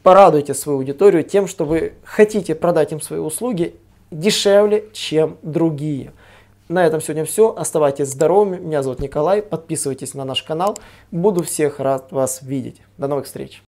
Порадуйте 0.02 0.54
свою 0.54 0.78
аудиторию 0.78 1.22
тем, 1.22 1.46
что 1.46 1.64
вы 1.64 1.92
хотите 2.04 2.54
продать 2.54 2.92
им 2.92 3.00
свои 3.00 3.20
услуги 3.20 3.74
дешевле, 4.10 4.84
чем 4.92 5.36
другие. 5.42 6.12
На 6.72 6.86
этом 6.86 7.02
сегодня 7.02 7.26
все. 7.26 7.54
Оставайтесь 7.54 8.08
здоровыми. 8.08 8.56
Меня 8.56 8.82
зовут 8.82 9.00
Николай. 9.00 9.42
Подписывайтесь 9.42 10.14
на 10.14 10.24
наш 10.24 10.42
канал. 10.42 10.78
Буду 11.10 11.42
всех 11.42 11.80
рад 11.80 12.10
вас 12.12 12.40
видеть. 12.40 12.80
До 12.96 13.08
новых 13.08 13.26
встреч. 13.26 13.62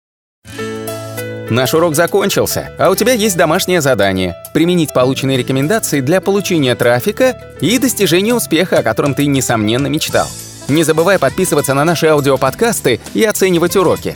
Наш 1.50 1.74
урок 1.74 1.96
закончился, 1.96 2.72
а 2.80 2.90
у 2.90 2.96
тебя 2.96 3.12
есть 3.12 3.36
домашнее 3.36 3.82
задание– 3.82 4.36
применить 4.54 4.94
полученные 4.94 5.38
рекомендации 5.38 6.00
для 6.00 6.22
получения 6.22 6.74
трафика 6.76 7.38
и 7.60 7.78
достижения 7.78 8.34
успеха, 8.34 8.80
о 8.80 8.84
котором 8.84 9.14
ты, 9.14 9.26
несомненно, 9.26 9.88
мечтал. 9.88 10.28
Не 10.70 10.84
забывай 10.84 11.20
подписываться 11.20 11.74
на 11.74 11.84
наши 11.84 12.08
аудиоподкасты 12.08 13.02
и 13.14 13.26
оценивать 13.26 13.76
уроки. 13.76 14.16